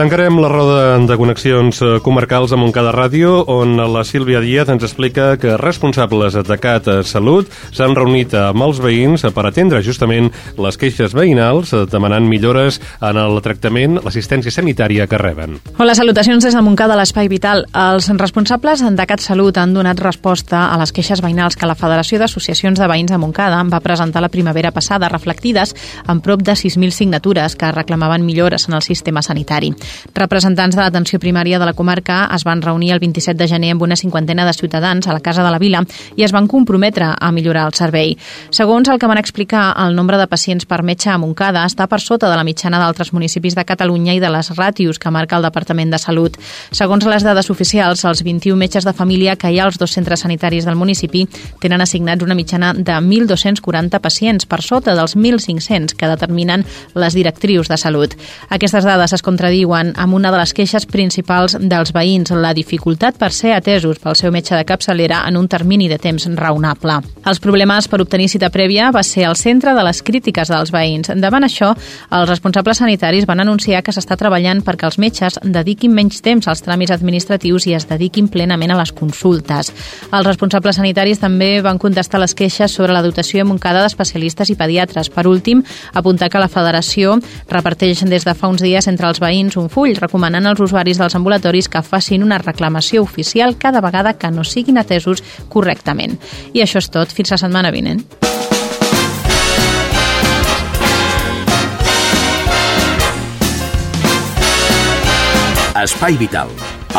[0.01, 4.87] Tancarem la roda de connexions eh, comarcals a Montcada Ràdio, on la Sílvia Díaz ens
[4.87, 10.79] explica que responsables de CAT Salut s'han reunit amb els veïns per atendre justament les
[10.81, 15.59] queixes veïnals, eh, demanant millores en el tractament, l'assistència sanitària que reben.
[15.77, 17.67] Hola, salutacions des de Montcada, l'Espai Vital.
[17.69, 22.23] Els responsables de CAT Salut han donat resposta a les queixes veïnals que la Federació
[22.25, 25.77] d'Associacions de Veïns de Montcada va presentar la primavera passada, reflectides
[26.09, 29.75] en prop de 6.000 signatures que reclamaven millores en el sistema sanitari.
[30.15, 33.83] Representants de l'atenció primària de la comarca es van reunir el 27 de gener amb
[33.83, 35.85] una cinquantena de ciutadans a la Casa de la Vila
[36.17, 38.17] i es van comprometre a millorar el servei.
[38.51, 42.01] Segons el que van explicar, el nombre de pacients per metge a Montcada està per
[42.01, 45.47] sota de la mitjana d'altres municipis de Catalunya i de les ràtios que marca el
[45.47, 46.37] Departament de Salut.
[46.71, 50.21] Segons les dades oficials, els 21 metges de família que hi ha als dos centres
[50.27, 51.27] sanitaris del municipi
[51.61, 56.65] tenen assignats una mitjana de 1.240 pacients per sota dels 1.500 que determinen
[56.95, 58.15] les directrius de salut.
[58.51, 63.17] Aquestes dades es contradiuen troben amb una de les queixes principals dels veïns, la dificultat
[63.19, 67.01] per ser atesos pel seu metge de capçalera en un termini de temps raonable.
[67.25, 71.11] Els problemes per obtenir cita prèvia va ser el centre de les crítiques dels veïns.
[71.17, 71.73] Davant això,
[72.11, 76.63] els responsables sanitaris van anunciar que s'està treballant perquè els metges dediquin menys temps als
[76.63, 79.73] tràmits administratius i es dediquin plenament a les consultes.
[80.13, 84.57] Els responsables sanitaris també van contestar les queixes sobre la dotació a Montcada d'especialistes i
[84.57, 85.11] pediatres.
[85.11, 85.63] Per últim,
[85.95, 87.19] apuntar que la federació
[87.49, 91.15] reparteix des de fa uns dies entre els veïns un full recomanant als usuaris dels
[91.19, 96.19] ambulatoris que facin una reclamació oficial cada vegada que no siguin atesos correctament.
[96.53, 97.15] I això és tot.
[97.15, 98.05] Fins la setmana vinent.
[105.81, 106.51] Espai Vital,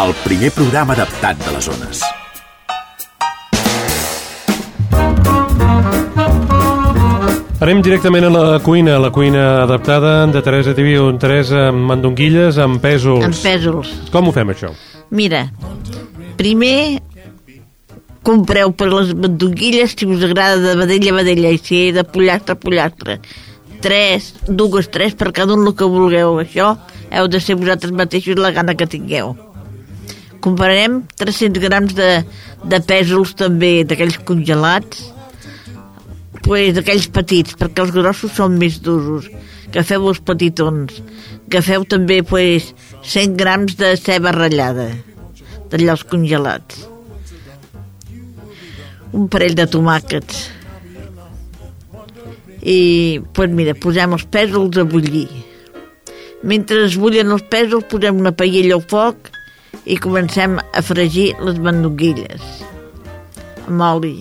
[0.01, 2.20] el primer programa adaptat de les zones.
[7.61, 11.11] Anem directament a la cuina, a la cuina adaptada de Teresa Tibiu.
[11.21, 13.27] Teresa, amb mandonguilles, amb pèsols.
[13.27, 13.91] Amb pèsols.
[14.09, 14.71] Com ho fem, això?
[15.13, 15.43] Mira,
[16.39, 16.97] primer
[18.25, 22.57] compreu per les mandonguilles si us agrada de vedella a vedella i si de pollastre
[22.57, 23.19] a pollastre.
[23.85, 26.41] Tres, dues, tres, per cada un el que vulgueu.
[26.41, 26.73] Això
[27.13, 29.35] heu de ser vosaltres mateixos la gana que tingueu.
[30.41, 32.11] Comprarem 300 grams de,
[32.65, 35.11] de pèsols també, d'aquells congelats,
[36.45, 39.27] pues, d'aquells petits, perquè els grossos són més duros.
[39.71, 41.01] Agafeu els petitons.
[41.47, 42.71] Agafeu també pues,
[43.03, 44.89] 100 grams de ceba ratllada,
[45.71, 46.87] d'allòs congelats.
[49.11, 50.47] Un parell de tomàquets.
[52.61, 55.27] I, pues mira, posem els pèsols a bullir.
[56.47, 59.31] Mentre es bullen els pèsols, posem una paella al foc
[59.85, 62.61] i comencem a fregir les mandonguilles
[63.71, 64.15] amb oli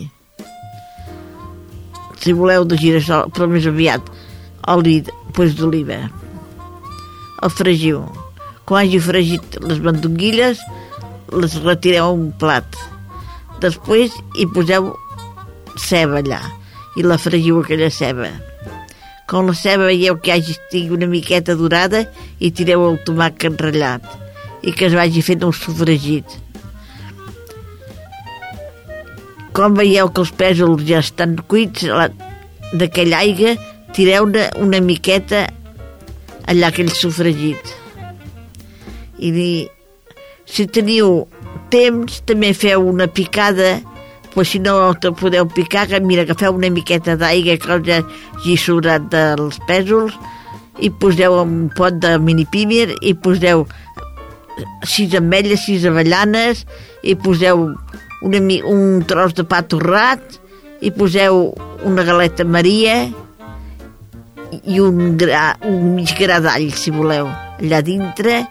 [2.21, 4.05] si voleu de girassol, però més aviat
[4.69, 5.01] oli
[5.35, 6.03] pues, d'oliva.
[7.41, 8.05] El fregiu.
[8.69, 10.61] Quan hagi fregit les mandonguilles,
[11.33, 12.77] les retireu a un plat.
[13.63, 14.93] Després hi poseu
[15.81, 16.41] ceba allà
[16.99, 18.31] i la fregiu aquella ceba.
[19.31, 22.05] Quan la ceba veieu que hagi estigui una miqueta dorada
[22.39, 24.07] i tireu el tomàquet ratllat
[24.67, 26.37] i que es vagi fent un sofregit.
[29.57, 31.87] Com veieu que els pèsols ja estan cuits
[32.79, 33.57] d'aquella aigua,
[33.97, 35.47] tireu-ne una miqueta
[36.51, 37.75] allà aquell sofregit.
[39.19, 39.31] I
[40.51, 41.27] si teniu
[41.71, 43.79] temps, també feu una picada,
[44.31, 48.57] però si no te podeu picar, que mira, agafeu una miqueta d'aigua que us hagi
[48.59, 50.15] sobrat dels pèsols
[50.81, 53.67] i poseu un pot de mini pímer i poseu
[54.87, 56.65] sis ametlles, sis avellanes
[57.03, 57.69] i poseu
[58.21, 60.39] una, un tros de pa torrat
[60.81, 61.51] i poseu
[61.87, 63.03] una galeta Maria
[64.65, 67.29] i un, gra, un mig gra d'all, si voleu,
[67.61, 68.43] allà dintre.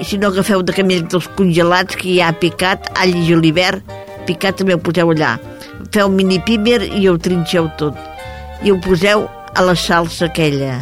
[0.00, 3.84] I si no agafeu de camell dels congelats que ja ha picat, all i julivert,
[4.26, 5.36] picat també ho poseu allà.
[5.94, 7.98] Feu mini pímer i ho trinxeu tot.
[8.64, 10.78] I ho poseu a la salsa aquella.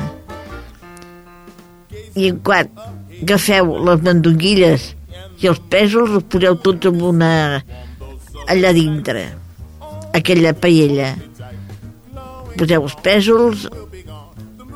[2.19, 2.71] I en quan
[3.19, 4.93] agafeu les mandonguilles
[5.43, 7.33] i els pèsols, els poseu tots en una
[8.49, 9.25] allà dintre,
[10.17, 11.13] aquella paella.
[12.59, 13.67] Poseu els pèsols,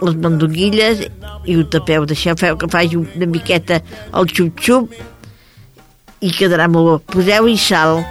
[0.03, 1.07] les mandonguilles
[1.49, 3.81] i ho tapeu, deixeu feu que faci una miqueta
[4.19, 4.93] el xup-xup
[6.23, 6.97] i quedarà molt bo.
[7.17, 8.03] Poseu-hi sal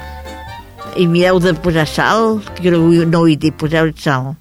[1.00, 4.34] i mireu de posar sal, que no, no ho he dit, poseu sal.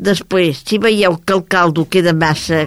[0.00, 2.64] Després, si veieu que el caldo queda massa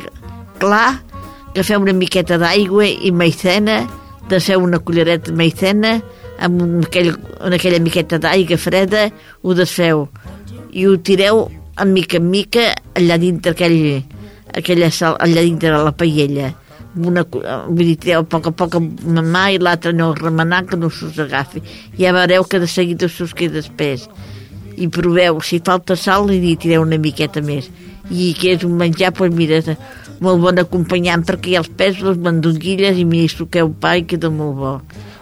[0.62, 1.02] clar,
[1.50, 3.82] agafeu una miqueta d'aigua i maicena,
[4.30, 5.98] deixeu una cullereta de maicena,
[6.40, 9.08] amb aquell, amb aquella miqueta d'aigua freda,
[9.42, 10.08] ho desfeu.
[10.74, 11.46] I ho tireu
[11.82, 12.68] en mica en mica
[12.98, 14.04] allà dintre aquell,
[14.54, 16.52] aquella sal, allà dintre de la paella.
[16.94, 19.02] Una, vull dir, tireu a poc a poc amb
[19.34, 21.64] mà i l'altra no remenant que no s'us agafi.
[21.98, 24.08] Ja veureu que de seguida s'us queda espès
[24.78, 27.70] i proveu, si falta sal i tireu una miqueta més.
[28.10, 29.62] I que és un menjar, doncs mira
[30.24, 34.06] molt bon acompanyant perquè hi ha els pèsols, les mandonguilles i m'hi suqueu pa i
[34.08, 34.74] queda molt bo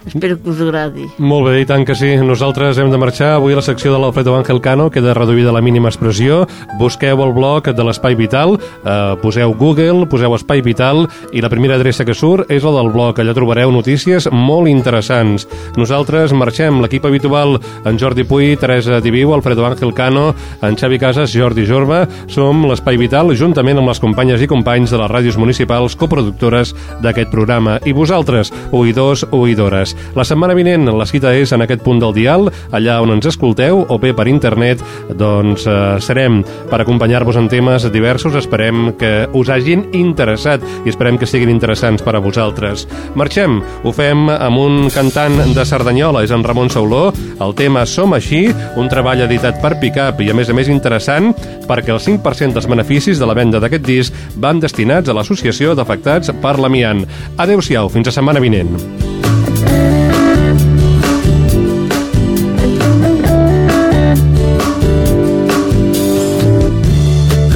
[0.05, 1.05] Espero que us agradi.
[1.21, 2.15] Molt bé, i tant que sí.
[2.17, 3.35] Nosaltres hem de marxar.
[3.35, 6.47] Avui la secció de l'Alfredo Ángel Cano queda reduïda a la mínima expressió.
[6.79, 11.75] Busqueu el blog de l'Espai Vital, eh, poseu Google, poseu Espai Vital, i la primera
[11.77, 13.19] adreça que surt és la del blog.
[13.19, 15.47] Allà trobareu notícies molt interessants.
[15.77, 16.81] Nosaltres marxem.
[16.81, 22.07] L'equip habitual, en Jordi Puy, Teresa Diviu, Alfredo Ángel Cano, en Xavi Casas, Jordi Jorba,
[22.27, 27.29] som l'Espai Vital, juntament amb les companyes i companys de les ràdios municipals coproductores d'aquest
[27.29, 27.77] programa.
[27.85, 29.90] I vosaltres, oïdors, oïdores.
[29.91, 30.15] Setmanes.
[30.15, 33.85] La setmana vinent la cita és en aquest punt del dial, allà on ens escolteu,
[33.89, 34.81] o bé per internet,
[35.17, 38.35] doncs eh, serem per acompanyar-vos en temes diversos.
[38.35, 42.87] Esperem que us hagin interessat i esperem que siguin interessants per a vosaltres.
[43.15, 47.11] Marxem, ho fem amb un cantant de Cerdanyola, és en Ramon Sauló.
[47.41, 51.31] El tema Som així, un treball editat per Picap i a més a més interessant
[51.67, 56.33] perquè el 5% dels beneficis de la venda d'aquest disc van destinats a l'Associació d'Afectats
[56.41, 57.05] per l'Amiant.
[57.41, 59.10] Adeu-siau, fins a setmana vinent.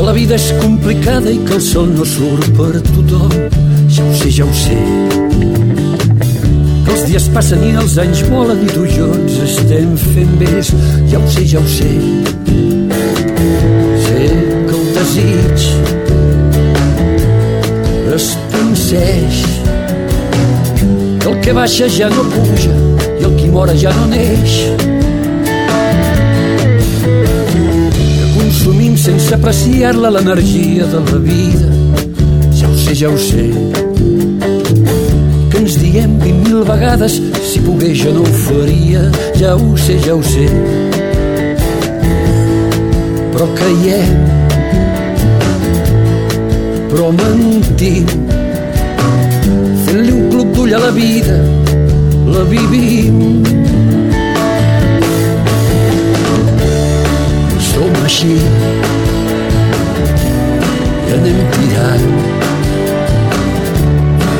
[0.05, 3.31] La vida és complicada i que el sol no surt per tothom.
[3.89, 4.77] Ja ho sé, ja ho sé.
[6.85, 10.35] Que els dies passen i els anys volen i tu i jo ens estem fent
[10.41, 10.69] més.
[11.09, 11.89] Ja ho sé, ja ho sé.
[14.05, 14.21] Sé
[14.69, 15.67] que el desig
[18.15, 19.43] es pinceix
[21.19, 22.75] que el que baixa ja no puja
[23.09, 24.61] i el qui mora ja no neix
[29.05, 31.67] sense apreciar-la l'energia de la vida.
[32.57, 33.43] Ja ho sé, ja ho sé.
[35.51, 39.03] Que ens diem vint mil vegades si pogués jo no ho faria.
[39.37, 40.47] Ja ho sé, ja ho sé.
[43.35, 44.25] Però caiem
[46.89, 48.09] però mentim.
[49.85, 51.37] Fent-li un club d'ull a la vida
[52.33, 53.43] la vivim.
[57.69, 58.39] Som així
[61.15, 62.45] i anem tirant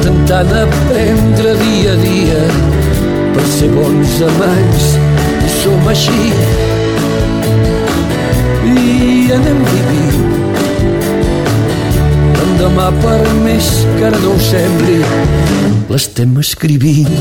[0.06, 2.42] intentant aprendre dia a dia
[3.36, 4.88] per ser bons amants
[5.46, 6.26] i som així.
[8.66, 10.28] I anem vivint.
[12.36, 15.00] L'endemà per més que ara no ho sembli
[15.92, 17.14] l'estem escrivint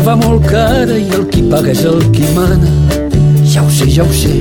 [0.00, 2.68] palla va molt cara i el qui paga és el qui mana.
[3.44, 4.32] Ja ho sé, ja ho sé.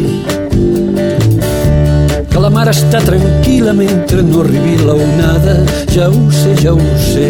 [2.30, 5.58] Que la mar està tranquil·la mentre no arribi la onada.
[5.92, 6.80] Ja ho sé, ja ho
[7.10, 7.30] sé.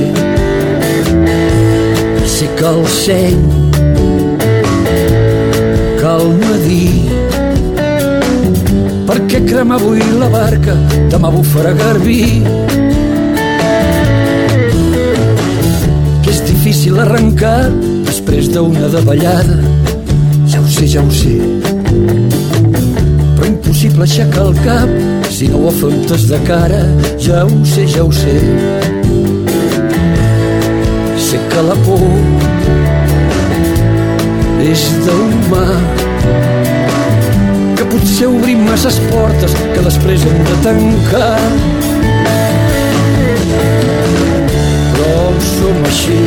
[2.25, 3.39] Sé que el seny
[5.99, 7.09] cal medir
[9.09, 10.75] perquè crema avui la barca,
[11.09, 12.21] demà bufarà garbí.
[16.23, 19.59] que és difícil arrencar després d'una davallada.
[20.49, 21.35] Ja ho sé, ja ho sé.
[23.37, 24.89] Però impossible aixecar el cap
[25.29, 26.81] si no ho afrontes de cara.
[27.21, 28.33] Ja ho sé, ja ho sé.
[31.27, 32.01] Sé que la por
[34.65, 35.67] és d'humà
[37.77, 41.37] que potser obrim masses portes que després hem de tancar
[44.97, 46.19] però som així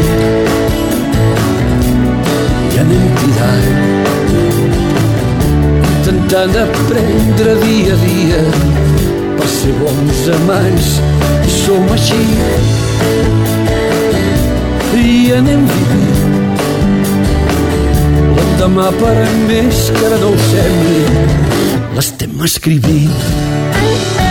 [2.83, 3.83] anem tirant
[6.33, 8.41] intentant aprendre dia a dia.
[9.37, 10.89] Per ser bons amants
[11.47, 12.22] i som així.
[15.03, 16.24] I anem vivint.
[18.39, 19.14] L'endemà per
[19.47, 21.01] més que ara no ho sembli
[21.93, 24.22] l'estem escrivint